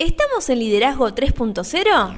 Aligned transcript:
¿Estamos 0.00 0.48
en 0.48 0.60
Liderazgo 0.60 1.08
3.0? 1.08 2.14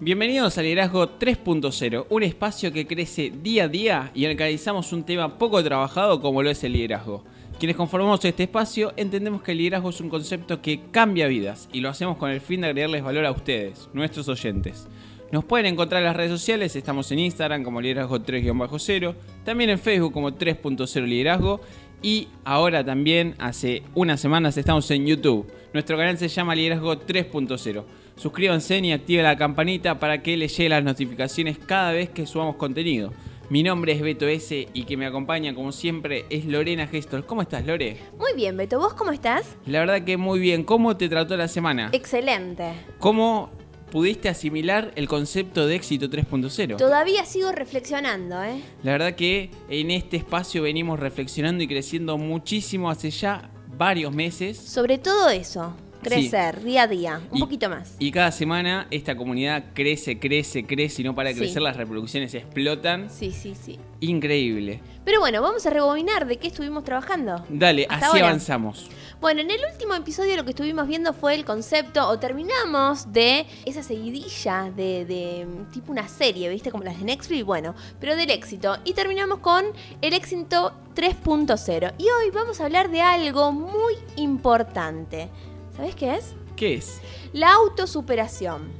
Bienvenidos 0.00 0.58
a 0.58 0.62
Liderazgo 0.62 1.16
3.0, 1.16 2.06
un 2.10 2.22
espacio 2.24 2.72
que 2.72 2.88
crece 2.88 3.30
día 3.30 3.64
a 3.64 3.68
día 3.68 4.10
y 4.16 4.24
en 4.24 4.32
el 4.32 4.36
que 4.36 4.42
analizamos 4.42 4.92
un 4.92 5.04
tema 5.04 5.38
poco 5.38 5.62
trabajado 5.62 6.20
como 6.20 6.42
lo 6.42 6.50
es 6.50 6.64
el 6.64 6.72
liderazgo. 6.72 7.22
Quienes 7.60 7.76
conformamos 7.76 8.24
este 8.24 8.42
espacio 8.42 8.92
entendemos 8.96 9.42
que 9.42 9.52
el 9.52 9.58
liderazgo 9.58 9.90
es 9.90 10.00
un 10.00 10.08
concepto 10.08 10.60
que 10.60 10.80
cambia 10.90 11.28
vidas 11.28 11.68
y 11.72 11.80
lo 11.82 11.88
hacemos 11.88 12.16
con 12.16 12.32
el 12.32 12.40
fin 12.40 12.62
de 12.62 12.66
agregarles 12.66 13.04
valor 13.04 13.26
a 13.26 13.30
ustedes, 13.30 13.88
nuestros 13.92 14.28
oyentes. 14.28 14.88
Nos 15.32 15.44
pueden 15.46 15.64
encontrar 15.64 16.02
en 16.02 16.08
las 16.08 16.14
redes 16.14 16.30
sociales, 16.30 16.76
estamos 16.76 17.10
en 17.10 17.18
Instagram 17.18 17.64
como 17.64 17.80
liderazgo 17.80 18.18
3-0, 18.18 19.14
también 19.46 19.70
en 19.70 19.78
Facebook 19.78 20.12
como 20.12 20.32
3.0 20.32 21.06
liderazgo 21.06 21.62
y 22.02 22.28
ahora 22.44 22.84
también 22.84 23.34
hace 23.38 23.82
unas 23.94 24.20
semanas 24.20 24.58
estamos 24.58 24.90
en 24.90 25.06
YouTube. 25.06 25.50
Nuestro 25.72 25.96
canal 25.96 26.18
se 26.18 26.28
llama 26.28 26.54
Liderazgo 26.54 26.96
3.0. 26.96 27.84
Suscríbanse 28.14 28.78
y 28.80 28.92
activen 28.92 29.24
la 29.24 29.38
campanita 29.38 29.98
para 29.98 30.22
que 30.22 30.36
les 30.36 30.54
lleguen 30.54 30.72
las 30.72 30.84
notificaciones 30.84 31.56
cada 31.56 31.92
vez 31.92 32.10
que 32.10 32.26
subamos 32.26 32.56
contenido. 32.56 33.14
Mi 33.48 33.62
nombre 33.62 33.92
es 33.92 34.02
Beto 34.02 34.28
S 34.28 34.68
y 34.74 34.84
que 34.84 34.98
me 34.98 35.06
acompaña 35.06 35.54
como 35.54 35.72
siempre 35.72 36.26
es 36.28 36.44
Lorena 36.44 36.86
Gestos. 36.88 37.24
¿Cómo 37.24 37.40
estás, 37.40 37.64
Lore? 37.64 37.96
Muy 38.18 38.34
bien, 38.34 38.58
Beto, 38.58 38.78
¿vos 38.78 38.92
cómo 38.92 39.12
estás? 39.12 39.56
La 39.64 39.80
verdad 39.80 40.04
que 40.04 40.18
muy 40.18 40.40
bien. 40.40 40.62
¿Cómo 40.64 40.98
te 40.98 41.08
trató 41.08 41.38
la 41.38 41.48
semana? 41.48 41.88
Excelente. 41.92 42.74
¿Cómo 42.98 43.50
pudiste 43.92 44.30
asimilar 44.30 44.90
el 44.96 45.06
concepto 45.06 45.66
de 45.66 45.76
éxito 45.76 46.08
3.0? 46.08 46.78
Todavía 46.78 47.26
sigo 47.26 47.52
reflexionando, 47.52 48.42
¿eh? 48.42 48.60
La 48.82 48.92
verdad 48.92 49.14
que 49.14 49.50
en 49.68 49.90
este 49.90 50.16
espacio 50.16 50.62
venimos 50.62 50.98
reflexionando 50.98 51.62
y 51.62 51.68
creciendo 51.68 52.16
muchísimo 52.16 52.90
hace 52.90 53.10
ya 53.10 53.50
varios 53.76 54.14
meses. 54.14 54.56
Sobre 54.56 54.96
todo 54.96 55.28
eso, 55.28 55.74
crecer 56.02 56.62
día 56.64 56.84
a 56.84 56.88
día, 56.88 57.20
un 57.30 57.40
poquito 57.40 57.68
más. 57.68 57.94
Y 57.98 58.10
cada 58.10 58.32
semana 58.32 58.86
esta 58.90 59.14
comunidad 59.14 59.66
crece, 59.74 60.18
crece, 60.18 60.64
crece 60.64 61.02
y 61.02 61.04
no 61.04 61.14
para 61.14 61.28
de 61.28 61.34
Sí. 61.34 61.40
crecer, 61.40 61.60
las 61.62 61.76
reproducciones 61.76 62.32
explotan. 62.34 63.10
Sí, 63.10 63.30
sí, 63.30 63.54
sí. 63.54 63.78
Increíble. 64.00 64.80
Pero 65.04 65.20
bueno, 65.20 65.42
vamos 65.42 65.66
a 65.66 65.70
rebobinar 65.70 66.26
de 66.26 66.38
qué 66.38 66.48
estuvimos 66.48 66.84
trabajando. 66.84 67.44
Dale, 67.50 67.84
Hasta 67.90 68.06
así 68.06 68.16
ahora. 68.16 68.28
avanzamos. 68.28 68.88
Bueno, 69.22 69.40
en 69.40 69.52
el 69.52 69.60
último 69.72 69.94
episodio 69.94 70.36
lo 70.36 70.42
que 70.42 70.50
estuvimos 70.50 70.88
viendo 70.88 71.12
fue 71.12 71.36
el 71.36 71.44
concepto, 71.44 72.08
o 72.08 72.18
terminamos 72.18 73.12
de 73.12 73.46
esa 73.64 73.84
seguidilla 73.84 74.72
de, 74.74 75.04
de 75.04 75.46
tipo 75.72 75.92
una 75.92 76.08
serie, 76.08 76.48
¿viste? 76.48 76.72
Como 76.72 76.82
las 76.82 76.98
de 76.98 77.04
Netflix, 77.04 77.44
bueno, 77.44 77.76
pero 78.00 78.16
del 78.16 78.30
éxito. 78.30 78.78
Y 78.82 78.94
terminamos 78.94 79.38
con 79.38 79.64
el 80.00 80.12
éxito 80.12 80.72
3.0. 80.96 81.94
Y 81.98 82.02
hoy 82.02 82.30
vamos 82.34 82.60
a 82.60 82.64
hablar 82.64 82.90
de 82.90 83.00
algo 83.00 83.52
muy 83.52 83.94
importante. 84.16 85.28
¿Sabes 85.76 85.94
qué 85.94 86.16
es? 86.16 86.34
¿Qué 86.56 86.74
es? 86.74 87.00
La 87.32 87.52
autosuperación. 87.52 88.72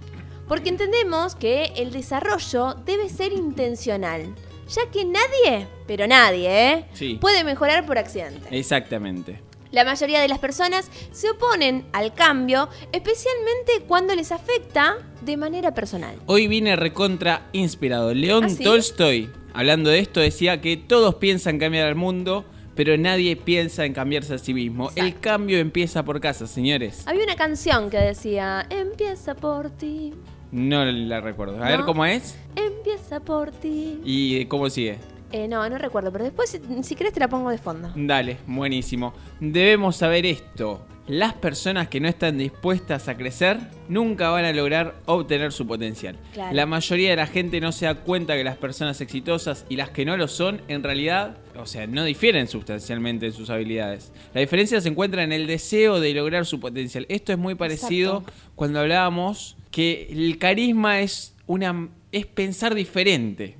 Porque 0.48 0.70
entendemos 0.70 1.36
que 1.36 1.66
el 1.76 1.92
desarrollo 1.92 2.74
debe 2.84 3.08
ser 3.10 3.32
intencional, 3.32 4.34
ya 4.68 4.90
que 4.90 5.04
nadie, 5.04 5.68
pero 5.86 6.08
nadie, 6.08 6.72
¿eh? 6.72 6.84
Sí. 6.94 7.16
puede 7.20 7.44
mejorar 7.44 7.86
por 7.86 7.96
accidente. 7.96 8.48
Exactamente. 8.50 9.51
La 9.72 9.84
mayoría 9.86 10.20
de 10.20 10.28
las 10.28 10.38
personas 10.38 10.90
se 11.12 11.30
oponen 11.30 11.86
al 11.94 12.12
cambio, 12.12 12.68
especialmente 12.92 13.72
cuando 13.88 14.14
les 14.14 14.30
afecta 14.30 14.96
de 15.22 15.38
manera 15.38 15.72
personal. 15.72 16.14
Hoy 16.26 16.46
vine 16.46 16.76
recontra 16.76 17.48
inspirado. 17.52 18.12
León 18.12 18.44
¿Ah, 18.44 18.48
sí? 18.50 18.62
Tolstoy, 18.62 19.30
hablando 19.54 19.88
de 19.88 20.00
esto, 20.00 20.20
decía 20.20 20.60
que 20.60 20.76
todos 20.76 21.14
piensan 21.14 21.58
cambiar 21.58 21.88
al 21.88 21.94
mundo, 21.94 22.44
pero 22.74 22.98
nadie 22.98 23.34
piensa 23.34 23.86
en 23.86 23.94
cambiarse 23.94 24.34
a 24.34 24.38
sí 24.38 24.52
mismo. 24.52 24.90
El 24.94 25.18
cambio 25.18 25.58
empieza 25.58 26.04
por 26.04 26.20
casa, 26.20 26.46
señores. 26.46 27.02
Había 27.06 27.24
una 27.24 27.36
canción 27.36 27.88
que 27.88 27.96
decía, 27.96 28.66
empieza 28.68 29.34
por 29.34 29.70
ti, 29.70 30.12
No 30.50 30.84
la 30.84 31.22
recuerdo. 31.22 31.64
A 31.64 31.68
ver 31.70 31.80
cómo 31.86 32.04
es 32.04 32.36
empieza 32.56 33.20
por 33.20 33.50
ti. 33.52 34.00
y 34.04 34.44
cómo 34.46 34.68
sigue. 34.68 34.98
Eh, 35.32 35.48
no, 35.48 35.66
no 35.68 35.78
recuerdo, 35.78 36.12
pero 36.12 36.24
después 36.24 36.50
si, 36.50 36.60
si 36.82 36.94
querés 36.94 37.12
te 37.12 37.20
la 37.20 37.28
pongo 37.28 37.50
de 37.50 37.58
fondo. 37.58 37.90
Dale, 37.94 38.38
buenísimo. 38.46 39.14
Debemos 39.40 39.96
saber 39.96 40.26
esto. 40.26 40.86
Las 41.08 41.34
personas 41.34 41.88
que 41.88 41.98
no 41.98 42.08
están 42.08 42.38
dispuestas 42.38 43.08
a 43.08 43.16
crecer 43.16 43.58
nunca 43.88 44.30
van 44.30 44.44
a 44.44 44.52
lograr 44.52 44.94
obtener 45.06 45.50
su 45.50 45.66
potencial. 45.66 46.16
Claro. 46.32 46.54
La 46.54 46.64
mayoría 46.64 47.10
de 47.10 47.16
la 47.16 47.26
gente 47.26 47.60
no 47.60 47.72
se 47.72 47.86
da 47.86 47.96
cuenta 47.96 48.36
que 48.36 48.44
las 48.44 48.56
personas 48.56 49.00
exitosas 49.00 49.66
y 49.68 49.74
las 49.76 49.90
que 49.90 50.04
no 50.04 50.16
lo 50.16 50.28
son, 50.28 50.60
en 50.68 50.84
realidad, 50.84 51.38
o 51.58 51.66
sea, 51.66 51.88
no 51.88 52.04
difieren 52.04 52.46
sustancialmente 52.46 53.26
en 53.26 53.32
sus 53.32 53.50
habilidades. 53.50 54.12
La 54.32 54.42
diferencia 54.42 54.80
se 54.80 54.90
encuentra 54.90 55.24
en 55.24 55.32
el 55.32 55.48
deseo 55.48 55.98
de 55.98 56.14
lograr 56.14 56.46
su 56.46 56.60
potencial. 56.60 57.04
Esto 57.08 57.32
es 57.32 57.38
muy 57.38 57.56
parecido 57.56 58.18
Exacto. 58.18 58.32
cuando 58.54 58.78
hablábamos 58.78 59.56
que 59.72 60.06
el 60.08 60.38
carisma 60.38 61.00
es 61.00 61.31
una 61.46 61.90
es 62.12 62.26
pensar 62.26 62.74
diferente. 62.74 63.56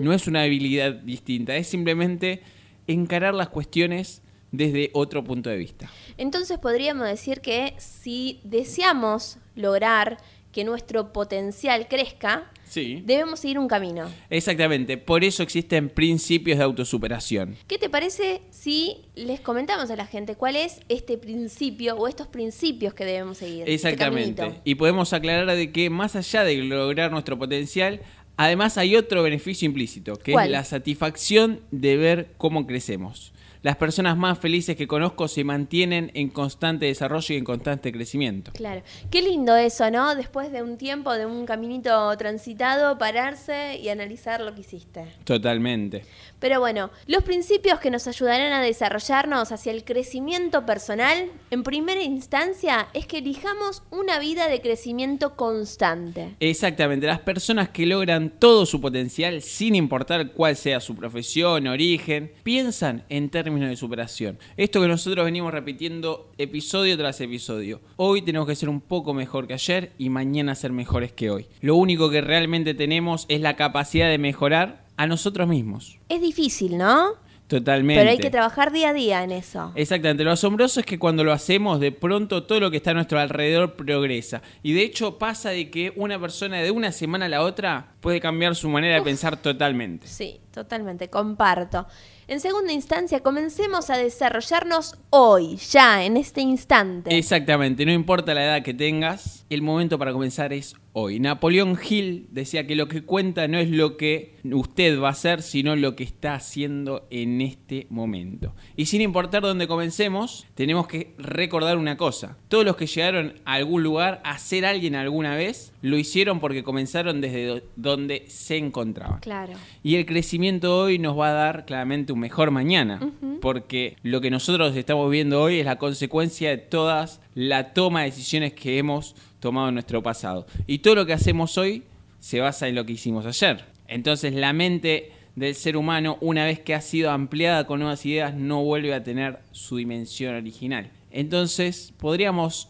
No 0.00 0.12
es 0.12 0.26
una 0.26 0.42
habilidad 0.42 0.92
distinta, 0.92 1.56
es 1.56 1.66
simplemente 1.68 2.42
encarar 2.86 3.34
las 3.34 3.48
cuestiones 3.48 4.22
desde 4.52 4.90
otro 4.92 5.24
punto 5.24 5.50
de 5.50 5.56
vista. 5.56 5.90
Entonces 6.16 6.58
podríamos 6.58 7.06
decir 7.08 7.40
que 7.40 7.74
si 7.78 8.40
deseamos 8.44 9.38
lograr 9.56 10.18
que 10.54 10.62
nuestro 10.64 11.12
potencial 11.12 11.88
crezca, 11.88 12.48
Sí. 12.64 13.02
debemos 13.04 13.40
seguir 13.40 13.58
un 13.58 13.66
camino. 13.66 14.08
Exactamente, 14.30 14.96
por 14.96 15.24
eso 15.24 15.42
existen 15.42 15.88
principios 15.90 16.58
de 16.58 16.64
autosuperación. 16.64 17.56
¿Qué 17.66 17.76
te 17.76 17.90
parece 17.90 18.40
si 18.50 18.98
les 19.16 19.40
comentamos 19.40 19.90
a 19.90 19.96
la 19.96 20.06
gente 20.06 20.36
cuál 20.36 20.54
es 20.56 20.80
este 20.88 21.18
principio 21.18 21.96
o 21.96 22.06
estos 22.06 22.28
principios 22.28 22.94
que 22.94 23.04
debemos 23.04 23.38
seguir? 23.38 23.62
este 23.68 23.72
Exactamente. 23.74 24.60
Y 24.64 24.76
podemos 24.76 25.12
aclarar 25.12 25.54
de 25.56 25.72
que 25.72 25.90
más 25.90 26.14
allá 26.14 26.44
de 26.44 26.56
lograr 26.56 27.10
nuestro 27.10 27.36
potencial, 27.38 28.00
además 28.36 28.78
hay 28.78 28.94
otro 28.96 29.22
beneficio 29.24 29.66
implícito, 29.66 30.14
que 30.14 30.32
¿Cuál? 30.32 30.46
es 30.46 30.52
la 30.52 30.64
satisfacción 30.64 31.60
de 31.72 31.96
ver 31.96 32.28
cómo 32.38 32.66
crecemos. 32.66 33.32
Las 33.64 33.76
personas 33.76 34.14
más 34.18 34.38
felices 34.38 34.76
que 34.76 34.86
conozco 34.86 35.26
se 35.26 35.42
mantienen 35.42 36.10
en 36.12 36.28
constante 36.28 36.84
desarrollo 36.84 37.34
y 37.34 37.38
en 37.38 37.44
constante 37.44 37.90
crecimiento. 37.92 38.52
Claro. 38.52 38.82
Qué 39.10 39.22
lindo 39.22 39.56
eso, 39.56 39.90
¿no? 39.90 40.14
Después 40.14 40.52
de 40.52 40.62
un 40.62 40.76
tiempo, 40.76 41.14
de 41.14 41.24
un 41.24 41.46
caminito 41.46 42.14
transitado, 42.18 42.98
pararse 42.98 43.78
y 43.82 43.88
analizar 43.88 44.42
lo 44.42 44.54
que 44.54 44.60
hiciste. 44.60 45.06
Totalmente. 45.24 46.04
Pero 46.40 46.60
bueno, 46.60 46.90
los 47.06 47.22
principios 47.22 47.80
que 47.80 47.90
nos 47.90 48.06
ayudarán 48.06 48.52
a 48.52 48.60
desarrollarnos 48.60 49.50
hacia 49.50 49.72
el 49.72 49.82
crecimiento 49.82 50.66
personal, 50.66 51.30
en 51.50 51.62
primera 51.62 52.02
instancia, 52.02 52.88
es 52.92 53.06
que 53.06 53.20
elijamos 53.20 53.82
una 53.90 54.18
vida 54.18 54.46
de 54.46 54.60
crecimiento 54.60 55.36
constante. 55.36 56.34
Exactamente, 56.38 57.06
las 57.06 57.20
personas 57.20 57.70
que 57.70 57.86
logran 57.86 58.28
todo 58.28 58.66
su 58.66 58.78
potencial 58.78 59.40
sin 59.40 59.74
importar 59.74 60.32
cuál 60.32 60.54
sea 60.54 60.80
su 60.80 60.94
profesión, 60.94 61.66
origen, 61.66 62.30
piensan 62.42 63.04
en 63.08 63.30
términos 63.30 63.53
de 63.60 63.76
superación. 63.76 64.38
Esto 64.56 64.80
que 64.80 64.88
nosotros 64.88 65.24
venimos 65.24 65.52
repitiendo 65.52 66.32
episodio 66.38 66.96
tras 66.98 67.20
episodio. 67.20 67.80
Hoy 67.96 68.22
tenemos 68.22 68.48
que 68.48 68.56
ser 68.56 68.68
un 68.68 68.80
poco 68.80 69.14
mejor 69.14 69.46
que 69.46 69.54
ayer 69.54 69.92
y 69.98 70.10
mañana 70.10 70.54
ser 70.54 70.72
mejores 70.72 71.12
que 71.12 71.30
hoy. 71.30 71.46
Lo 71.60 71.76
único 71.76 72.10
que 72.10 72.20
realmente 72.20 72.74
tenemos 72.74 73.26
es 73.28 73.40
la 73.40 73.56
capacidad 73.56 74.10
de 74.10 74.18
mejorar 74.18 74.84
a 74.96 75.06
nosotros 75.06 75.48
mismos. 75.48 75.98
Es 76.08 76.20
difícil, 76.20 76.76
¿no? 76.76 77.12
Totalmente. 77.46 78.00
Pero 78.00 78.10
hay 78.10 78.18
que 78.18 78.30
trabajar 78.30 78.72
día 78.72 78.90
a 78.90 78.92
día 78.94 79.22
en 79.22 79.30
eso. 79.30 79.72
Exactamente, 79.74 80.24
lo 80.24 80.32
asombroso 80.32 80.80
es 80.80 80.86
que 80.86 80.98
cuando 80.98 81.24
lo 81.24 81.32
hacemos, 81.32 81.78
de 81.78 81.92
pronto 81.92 82.44
todo 82.44 82.58
lo 82.58 82.70
que 82.70 82.78
está 82.78 82.92
a 82.92 82.94
nuestro 82.94 83.20
alrededor 83.20 83.74
progresa. 83.74 84.42
Y 84.62 84.72
de 84.72 84.82
hecho 84.82 85.18
pasa 85.18 85.50
de 85.50 85.70
que 85.70 85.92
una 85.96 86.18
persona 86.18 86.62
de 86.62 86.70
una 86.70 86.90
semana 86.90 87.26
a 87.26 87.28
la 87.28 87.42
otra 87.42 87.92
puede 88.00 88.20
cambiar 88.20 88.56
su 88.56 88.68
manera 88.68 88.96
de 88.96 89.02
pensar 89.02 89.40
totalmente. 89.40 90.06
Sí, 90.06 90.40
totalmente, 90.54 91.10
comparto. 91.10 91.86
En 92.26 92.40
segunda 92.40 92.72
instancia, 92.72 93.20
comencemos 93.20 93.90
a 93.90 93.98
desarrollarnos 93.98 94.96
hoy, 95.10 95.56
ya, 95.56 96.04
en 96.04 96.16
este 96.16 96.40
instante. 96.40 97.14
Exactamente, 97.18 97.84
no 97.84 97.92
importa 97.92 98.32
la 98.32 98.44
edad 98.44 98.62
que 98.62 98.72
tengas, 98.72 99.44
el 99.50 99.60
momento 99.60 99.98
para 99.98 100.12
comenzar 100.12 100.54
es 100.54 100.74
hoy. 100.94 101.20
Napoleón 101.20 101.78
Hill 101.86 102.28
decía 102.30 102.66
que 102.66 102.76
lo 102.76 102.88
que 102.88 103.02
cuenta 103.02 103.46
no 103.46 103.58
es 103.58 103.68
lo 103.68 103.98
que 103.98 104.36
usted 104.44 104.98
va 104.98 105.08
a 105.08 105.12
hacer, 105.12 105.42
sino 105.42 105.76
lo 105.76 105.96
que 105.96 106.04
está 106.04 106.34
haciendo 106.34 107.06
en 107.10 107.42
este 107.42 107.86
momento. 107.90 108.54
Y 108.74 108.86
sin 108.86 109.02
importar 109.02 109.42
dónde 109.42 109.66
comencemos, 109.68 110.46
tenemos 110.54 110.86
que 110.86 111.14
recordar 111.18 111.76
una 111.76 111.98
cosa. 111.98 112.38
Todos 112.48 112.64
los 112.64 112.76
que 112.76 112.86
llegaron 112.86 113.34
a 113.44 113.54
algún 113.54 113.82
lugar 113.82 114.22
a 114.24 114.38
ser 114.38 114.64
alguien 114.64 114.94
alguna 114.94 115.36
vez, 115.36 115.72
lo 115.82 115.98
hicieron 115.98 116.40
porque 116.40 116.62
comenzaron 116.64 117.20
desde 117.20 117.46
do- 117.46 117.62
donde 117.76 118.24
se 118.28 118.56
encontraban. 118.56 119.18
Claro. 119.20 119.52
Y 119.82 119.96
el 119.96 120.06
crecimiento 120.06 120.43
hoy 120.64 120.98
nos 120.98 121.18
va 121.18 121.28
a 121.28 121.32
dar 121.32 121.64
claramente 121.64 122.12
un 122.12 122.20
mejor 122.20 122.50
mañana, 122.50 123.00
porque 123.40 123.96
lo 124.02 124.20
que 124.20 124.30
nosotros 124.30 124.76
estamos 124.76 125.10
viendo 125.10 125.40
hoy 125.40 125.60
es 125.60 125.64
la 125.64 125.78
consecuencia 125.78 126.50
de 126.50 126.58
todas 126.58 127.20
la 127.34 127.72
toma 127.72 128.00
de 128.00 128.06
decisiones 128.06 128.52
que 128.52 128.78
hemos 128.78 129.14
tomado 129.40 129.68
en 129.68 129.74
nuestro 129.74 130.02
pasado. 130.02 130.46
Y 130.66 130.78
todo 130.78 130.96
lo 130.96 131.06
que 131.06 131.12
hacemos 131.12 131.56
hoy 131.58 131.84
se 132.20 132.40
basa 132.40 132.68
en 132.68 132.74
lo 132.74 132.84
que 132.84 132.92
hicimos 132.92 133.26
ayer. 133.26 133.64
Entonces 133.88 134.34
la 134.34 134.52
mente 134.52 135.12
del 135.36 135.54
ser 135.54 135.76
humano, 135.76 136.18
una 136.20 136.44
vez 136.44 136.60
que 136.60 136.74
ha 136.74 136.80
sido 136.80 137.10
ampliada 137.10 137.66
con 137.66 137.80
nuevas 137.80 138.04
ideas, 138.06 138.34
no 138.34 138.62
vuelve 138.62 138.94
a 138.94 139.02
tener 139.02 139.40
su 139.52 139.76
dimensión 139.76 140.34
original. 140.34 140.90
Entonces, 141.10 141.92
podríamos 141.98 142.68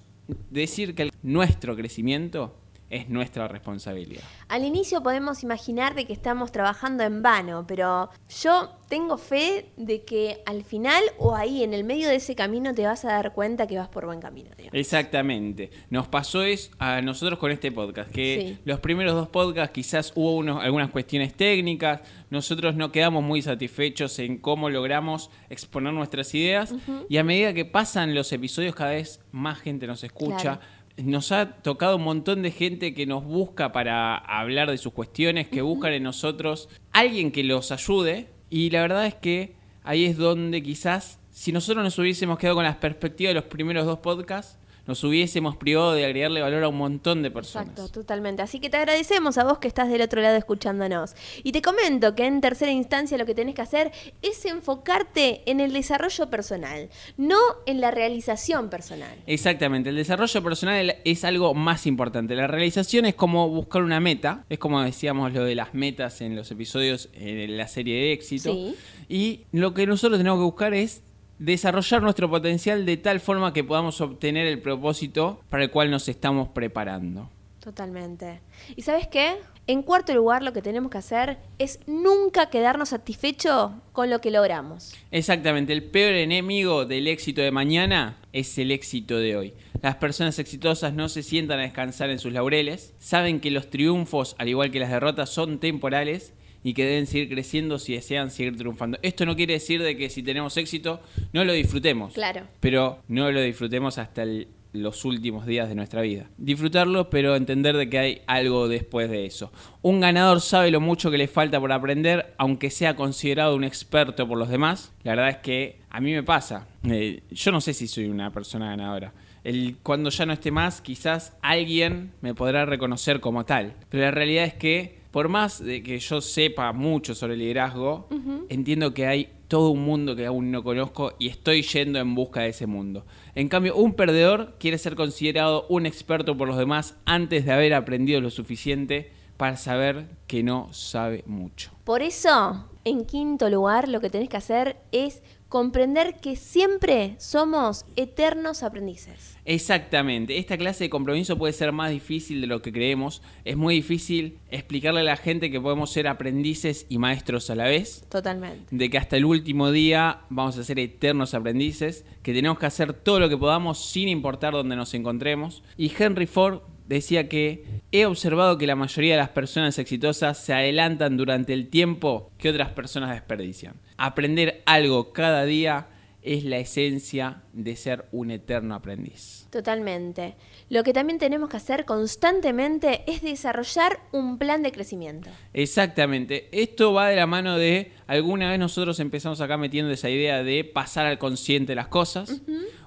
decir 0.50 0.94
que 0.94 1.11
nuestro 1.23 1.77
crecimiento 1.77 2.56
es 2.94 3.08
nuestra 3.08 3.49
responsabilidad. 3.49 4.23
Al 4.49 4.64
inicio 4.64 5.02
podemos 5.02 5.43
imaginar 5.43 5.94
de 5.94 6.06
que 6.06 6.12
estamos 6.12 6.52
trabajando 6.52 7.02
en 7.02 7.23
vano, 7.23 7.67
pero 7.67 8.11
yo 8.43 8.70
tengo 8.88 9.19
fe 9.19 9.70
de 9.76 10.05
que 10.05 10.43
al 10.46 10.62
final 10.62 11.02
o 11.19 11.35
ahí 11.35 11.64
en 11.64 11.75
el 11.75 11.85
medio 11.85 12.08
de 12.08 12.17
ese 12.17 12.35
camino 12.35 12.75
te 12.75 12.87
vas 12.87 13.05
a 13.05 13.08
dar 13.08 13.32
cuenta 13.32 13.67
que 13.67 13.76
vas 13.76 13.88
por 13.88 14.06
buen 14.06 14.20
camino. 14.20 14.50
Exactamente. 14.73 15.70
Nos 15.91 16.06
pasó 16.06 16.43
eso 16.43 16.70
a 16.79 17.00
nosotros 17.02 17.38
con 17.38 17.50
este 17.50 17.73
podcast, 17.73 18.11
que 18.11 18.58
los 18.64 18.81
primeros 18.81 19.14
dos 19.14 19.29
podcasts 19.29 19.73
quizás 19.73 20.12
hubo 20.14 20.37
unos, 20.37 20.62
algunas 20.62 20.91
cuestiones 20.91 21.35
técnicas, 21.35 22.00
nosotros 22.31 22.76
no 22.76 22.93
quedamos 22.93 23.25
muy 23.25 23.43
satisfechos 23.43 24.19
en 24.19 24.38
cómo 24.38 24.70
logramos 24.70 25.31
exponer 25.50 25.93
nuestras 25.93 26.35
ideas 26.35 26.75
y 27.08 27.17
a 27.17 27.25
medida 27.25 27.52
que 27.52 27.64
pasan 27.64 28.14
los 28.14 28.32
episodios 28.32 28.75
cada 28.75 28.91
vez 28.91 29.20
más 29.32 29.58
gente 29.58 29.87
nos 29.87 30.05
escucha 30.05 30.61
nos 30.96 31.32
ha 31.32 31.56
tocado 31.62 31.96
un 31.96 32.05
montón 32.05 32.43
de 32.43 32.50
gente 32.50 32.94
que 32.94 33.06
nos 33.06 33.25
busca 33.25 33.73
para 33.73 34.17
hablar 34.17 34.70
de 34.70 34.79
sus 34.79 34.93
cuestiones, 34.93 35.49
que 35.49 35.62
buscan 35.62 35.93
en 35.93 36.02
nosotros 36.02 36.69
alguien 36.93 37.32
que 37.32 37.43
los 37.43 37.73
ayude. 37.73 38.29
Y 38.50 38.70
la 38.70 38.82
verdad 38.82 39.06
es 39.06 39.14
que 39.14 39.55
ahí 39.82 40.05
es 40.05 40.17
donde 40.17 40.62
quizás, 40.62 41.19
si 41.31 41.52
nosotros 41.52 41.82
nos 41.82 41.99
hubiésemos 41.99 42.38
quedado 42.38 42.56
con 42.56 42.64
las 42.64 42.76
perspectivas 42.76 43.31
de 43.31 43.41
los 43.41 43.44
primeros 43.44 43.87
dos 43.87 43.99
podcasts, 43.99 44.58
nos 44.86 45.02
hubiésemos 45.04 45.56
privado 45.56 45.92
de 45.94 46.04
agregarle 46.04 46.40
valor 46.40 46.64
a 46.64 46.69
un 46.69 46.76
montón 46.76 47.22
de 47.22 47.31
personas. 47.31 47.69
Exacto, 47.69 47.90
totalmente. 47.92 48.42
Así 48.42 48.60
que 48.60 48.70
te 48.70 48.76
agradecemos 48.76 49.38
a 49.38 49.44
vos 49.44 49.58
que 49.58 49.69
estás 49.69 49.88
del 49.88 50.02
otro 50.02 50.20
lado 50.20 50.36
escuchándonos. 50.36 51.14
Y 51.42 51.52
te 51.52 51.62
comento 51.62 52.14
que 52.14 52.26
en 52.26 52.40
tercera 52.40 52.72
instancia 52.72 53.16
lo 53.19 53.26
que 53.26 53.34
tenés 53.34 53.54
que 53.54 53.62
hacer 53.62 53.92
es 54.22 54.44
enfocarte 54.44 55.42
en 55.46 55.60
el 55.60 55.72
desarrollo 55.72 56.28
personal, 56.28 56.88
no 57.16 57.38
en 57.66 57.81
la 57.81 57.90
realización 57.90 58.70
personal. 58.70 59.14
Exactamente, 59.26 59.90
el 59.90 59.96
desarrollo 59.96 60.42
personal 60.42 60.96
es 61.04 61.25
algo 61.25 61.54
más 61.54 61.86
importante. 61.86 62.34
La 62.34 62.46
realización 62.46 63.06
es 63.06 63.14
como 63.14 63.48
buscar 63.48 63.82
una 63.82 64.00
meta, 64.00 64.44
es 64.48 64.58
como 64.58 64.82
decíamos 64.82 65.32
lo 65.32 65.44
de 65.44 65.54
las 65.54 65.75
metas 65.75 66.20
en 66.20 66.36
los 66.36 66.50
episodios 66.50 67.08
en 67.14 67.56
la 67.56 67.69
serie 67.69 67.94
de 67.94 68.12
éxito. 68.12 68.52
Sí. 68.52 68.76
Y 69.08 69.40
lo 69.52 69.75
que 69.75 69.86
nosotros 69.86 70.19
tenemos 70.19 70.38
que 70.38 70.44
buscar 70.44 70.75
es 70.75 71.02
desarrollar 71.38 72.02
nuestro 72.02 72.31
potencial 72.31 72.86
de 72.86 72.96
tal 72.96 73.20
forma 73.20 73.52
que 73.52 73.64
podamos 73.64 74.00
obtener 74.00 74.46
el 74.46 74.60
propósito 74.60 75.40
para 75.48 75.64
el 75.64 75.70
cual 75.70 75.90
nos 75.90 76.08
estamos 76.08 76.48
preparando. 76.48 77.31
Totalmente. 77.60 78.40
¿Y 78.76 78.82
sabes 78.82 79.08
qué? 79.08 79.36
En 79.66 79.82
cuarto 79.82 80.12
lugar, 80.12 80.42
lo 80.42 80.52
que 80.52 80.60
tenemos 80.60 80.90
que 80.90 80.98
hacer 80.98 81.38
es 81.58 81.81
nunca 81.86 82.50
quedarnos 82.50 82.90
satisfechos 82.90 83.72
con 83.92 84.10
lo 84.10 84.20
que 84.20 84.31
logramos. 84.31 84.94
Exactamente, 85.10 85.72
el 85.72 85.82
peor 85.82 86.12
enemigo 86.12 86.84
del 86.84 87.08
éxito 87.08 87.40
de 87.40 87.50
mañana 87.50 88.19
es 88.34 88.58
el 88.58 88.70
éxito 88.70 89.16
de 89.16 89.36
hoy. 89.36 89.54
Las 89.81 89.96
personas 89.96 90.38
exitosas 90.38 90.92
no 90.92 91.08
se 91.08 91.22
sientan 91.22 91.60
a 91.60 91.62
descansar 91.62 92.10
en 92.10 92.19
sus 92.19 92.34
laureles, 92.34 92.92
saben 92.98 93.40
que 93.40 93.50
los 93.50 93.70
triunfos, 93.70 94.36
al 94.38 94.50
igual 94.50 94.70
que 94.70 94.81
las 94.81 94.90
derrotas, 94.90 95.31
son 95.31 95.58
temporales 95.58 96.34
y 96.64 96.72
que 96.72 96.84
deben 96.84 97.06
seguir 97.06 97.28
creciendo 97.28 97.78
si 97.78 97.93
desean 97.93 98.32
seguir 98.32 98.56
triunfando. 98.56 98.99
Esto 99.02 99.26
no 99.26 99.37
quiere 99.37 99.52
decir 99.52 99.82
de 99.82 99.96
que 99.96 100.08
si 100.08 100.22
tenemos 100.22 100.56
éxito 100.56 101.00
no 101.32 101.44
lo 101.44 101.52
disfrutemos. 101.52 102.14
Claro. 102.14 102.46
Pero 102.58 103.02
no 103.06 103.31
lo 103.31 103.40
disfrutemos 103.43 103.99
hasta 103.99 104.25
los 104.72 105.05
últimos 105.05 105.46
días 105.46 105.69
de 105.69 105.75
nuestra 105.75 106.00
vida. 106.00 106.26
Disfrutarlo, 106.38 107.11
pero 107.11 107.37
entender 107.37 107.76
de 107.76 107.88
que 107.88 107.99
hay 107.99 108.22
algo 108.26 108.66
después 108.66 109.11
de 109.11 109.26
eso. 109.26 109.52
Un 109.82 110.00
ganador 110.00 110.40
sabe 110.40 110.70
lo 110.70 110.81
mucho 110.81 111.11
que 111.11 111.19
le 111.19 111.28
falta 111.28 111.61
por 111.61 111.70
aprender, 111.70 112.34
aunque 112.38 112.70
sea 112.70 112.96
considerado 112.96 113.55
un 113.55 113.62
experto 113.64 114.26
por 114.26 114.38
los 114.38 114.49
demás. 114.49 114.93
La 115.05 115.12
verdad 115.12 115.31
es 115.31 115.37
que 115.38 115.78
a 115.90 116.00
mí 116.00 116.12
me 116.12 116.22
pasa. 116.22 116.67
Eh, 116.82 117.22
yo 117.31 117.52
no 117.52 117.60
sé 117.60 117.75
si 117.75 117.87
soy 117.87 118.06
una 118.06 118.32
persona 118.32 118.70
ganadora. 118.70 119.12
El, 119.44 119.76
cuando 119.82 120.08
ya 120.08 120.25
no 120.25 120.32
esté 120.32 120.50
más, 120.50 120.81
quizás 120.81 121.37
alguien 121.43 122.12
me 122.22 122.34
podrá 122.34 122.64
reconocer 122.64 123.20
como 123.20 123.44
tal. 123.44 123.75
Pero 123.90 124.05
la 124.05 124.10
realidad 124.10 124.44
es 124.46 124.55
que 124.55 125.04
por 125.14 125.28
más 125.28 125.64
de 125.64 125.81
que 125.84 126.00
yo 126.00 126.20
sepa 126.20 126.72
mucho 126.72 127.14
sobre 127.14 127.37
liderazgo, 127.37 128.08
entiendo 128.49 128.93
que 128.93 129.06
hay 129.06 129.28
todo 129.46 129.70
un 129.70 129.84
mundo 129.84 130.16
que 130.16 130.26
aún 130.26 130.50
no 130.50 130.64
conozco 130.64 131.12
y 131.20 131.28
estoy 131.28 131.62
yendo 131.62 132.00
en 132.00 132.16
busca 132.16 132.40
de 132.40 132.49
ese 132.49 132.66
mundo. 132.66 133.06
En 133.37 133.49
cambio, 133.49 133.76
un 133.76 133.94
perdedor 133.94 134.56
quiere 134.58 134.76
ser 134.76 134.96
considerado 134.96 135.66
un 135.69 135.87
experto 135.87 136.37
por 136.37 136.49
los 136.49 136.58
demás 136.58 136.96
antes 137.05 137.44
de 137.44 137.52
haber 137.52 137.75
aprendido 137.75 138.20
lo 138.20 138.31
suficiente 138.31 139.12
para 139.37 139.56
saber 139.56 140.06
que 140.26 140.43
no 140.43 140.72
sabe 140.72 141.22
mucho. 141.26 141.70
Por 141.84 142.02
eso, 142.02 142.69
en 142.84 143.04
quinto 143.04 143.48
lugar, 143.48 143.88
lo 143.88 144.00
que 144.00 144.10
tenés 144.10 144.28
que 144.28 144.36
hacer 144.36 144.76
es 144.92 145.22
comprender 145.48 146.16
que 146.20 146.34
siempre 146.34 147.14
somos 147.19 147.86
eternos 147.94 148.62
aprendices. 148.62 149.36
Exactamente, 149.44 150.38
esta 150.38 150.58
clase 150.58 150.84
de 150.84 150.90
compromiso 150.90 151.38
puede 151.38 151.52
ser 151.52 151.70
más 151.70 151.90
difícil 151.90 152.40
de 152.40 152.46
lo 152.46 152.60
que 152.60 152.72
creemos. 152.72 153.22
Es 153.44 153.56
muy 153.56 153.76
difícil 153.76 154.38
explicarle 154.50 155.00
a 155.00 155.04
la 155.04 155.16
gente 155.16 155.50
que 155.50 155.60
podemos 155.60 155.92
ser 155.92 156.08
aprendices 156.08 156.86
y 156.88 156.98
maestros 156.98 157.50
a 157.50 157.54
la 157.54 157.64
vez. 157.64 158.04
Totalmente. 158.08 158.75
De 158.75 158.90
que 158.90 158.98
hasta 158.98 159.16
el 159.16 159.25
último 159.25 159.70
día 159.70 160.22
vamos 160.28 160.58
a 160.58 160.64
ser 160.64 160.78
eternos 160.78 161.34
aprendices, 161.34 162.04
que 162.22 162.32
tenemos 162.32 162.58
que 162.58 162.66
hacer 162.66 162.92
todo 162.92 163.20
lo 163.20 163.28
que 163.28 163.36
podamos 163.36 163.78
sin 163.78 164.08
importar 164.08 164.54
dónde 164.54 164.76
nos 164.76 164.92
encontremos. 164.94 165.62
Y 165.76 165.92
Henry 165.96 166.26
Ford 166.26 166.62
decía 166.86 167.28
que 167.28 167.64
he 167.92 168.06
observado 168.06 168.58
que 168.58 168.66
la 168.66 168.76
mayoría 168.76 169.14
de 169.14 169.20
las 169.20 169.31
personas 169.31 169.78
exitosas 169.78 170.38
se 170.38 170.52
adelantan 170.52 171.16
durante 171.16 171.52
el 171.52 171.69
tiempo 171.69 172.31
que 172.38 172.50
otras 172.50 172.70
personas 172.70 173.10
desperdician. 173.10 173.75
Aprender 173.96 174.62
algo 174.66 175.12
cada 175.12 175.44
día 175.44 175.86
es 176.25 176.43
la 176.44 176.56
esencia 176.56 177.43
de 177.53 177.76
ser 177.76 178.06
un 178.11 178.31
eterno 178.31 178.75
aprendiz. 178.75 179.47
Totalmente. 179.50 180.35
Lo 180.71 180.82
que 180.82 180.94
también 180.94 181.19
tenemos 181.19 181.50
que 181.50 181.59
hacer 181.59 181.85
constantemente 181.85 183.05
es 183.06 183.21
desarrollar 183.21 184.00
un 184.11 184.38
plan 184.38 184.62
de 184.62 184.73
crecimiento. 184.73 185.31
Exactamente. 185.53 186.49
Esto 186.50 186.94
va 186.94 187.09
de 187.09 187.17
la 187.17 187.26
mano 187.26 187.59
de, 187.59 187.93
alguna 188.06 188.50
vez 188.50 188.59
nosotros 188.59 188.99
empezamos 189.00 189.43
acá 189.43 189.59
metiendo 189.59 189.93
esa 189.93 190.09
idea 190.09 190.43
de 190.43 190.65
pasar 190.65 191.05
al 191.05 191.19
consciente 191.19 191.75
las 191.75 191.88
cosas. 191.88 192.41